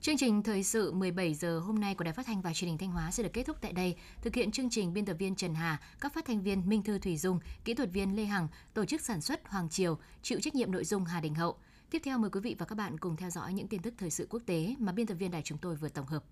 Chương 0.00 0.16
trình 0.16 0.42
thời 0.42 0.62
sự 0.62 0.92
17 0.92 1.34
giờ 1.34 1.58
hôm 1.58 1.80
nay 1.80 1.94
của 1.94 2.04
Đài 2.04 2.14
Phát 2.14 2.26
thanh 2.26 2.42
và 2.42 2.54
Truyền 2.54 2.68
hình 2.68 2.78
Thanh 2.78 2.90
Hóa 2.90 3.10
sẽ 3.10 3.22
được 3.22 3.32
kết 3.32 3.42
thúc 3.46 3.56
tại 3.60 3.72
đây. 3.72 3.96
Thực 4.22 4.34
hiện 4.34 4.50
chương 4.50 4.70
trình 4.70 4.94
biên 4.94 5.04
tập 5.04 5.16
viên 5.18 5.34
Trần 5.34 5.54
Hà, 5.54 5.80
các 6.00 6.14
phát 6.14 6.24
thanh 6.24 6.42
viên 6.42 6.68
Minh 6.68 6.82
Thư 6.82 6.98
Thủy 6.98 7.16
Dung, 7.16 7.40
kỹ 7.64 7.74
thuật 7.74 7.92
viên 7.92 8.16
Lê 8.16 8.24
Hằng, 8.24 8.48
tổ 8.74 8.84
chức 8.84 9.00
sản 9.00 9.20
xuất 9.20 9.48
Hoàng 9.48 9.68
Triều, 9.68 9.98
chịu 10.22 10.40
trách 10.40 10.54
nhiệm 10.54 10.72
nội 10.72 10.84
dung 10.84 11.04
Hà 11.04 11.20
Đình 11.20 11.34
Hậu. 11.34 11.56
Tiếp 11.90 12.02
theo 12.04 12.18
mời 12.18 12.30
quý 12.30 12.40
vị 12.40 12.56
và 12.58 12.66
các 12.66 12.74
bạn 12.74 12.98
cùng 12.98 13.16
theo 13.16 13.30
dõi 13.30 13.52
những 13.52 13.68
tin 13.68 13.82
tức 13.82 13.94
thời 13.98 14.10
sự 14.10 14.26
quốc 14.30 14.42
tế 14.46 14.74
mà 14.78 14.92
biên 14.92 15.06
tập 15.06 15.14
viên 15.14 15.30
đài 15.30 15.42
chúng 15.42 15.58
tôi 15.58 15.76
vừa 15.76 15.88
tổng 15.88 16.06
hợp. 16.06 16.24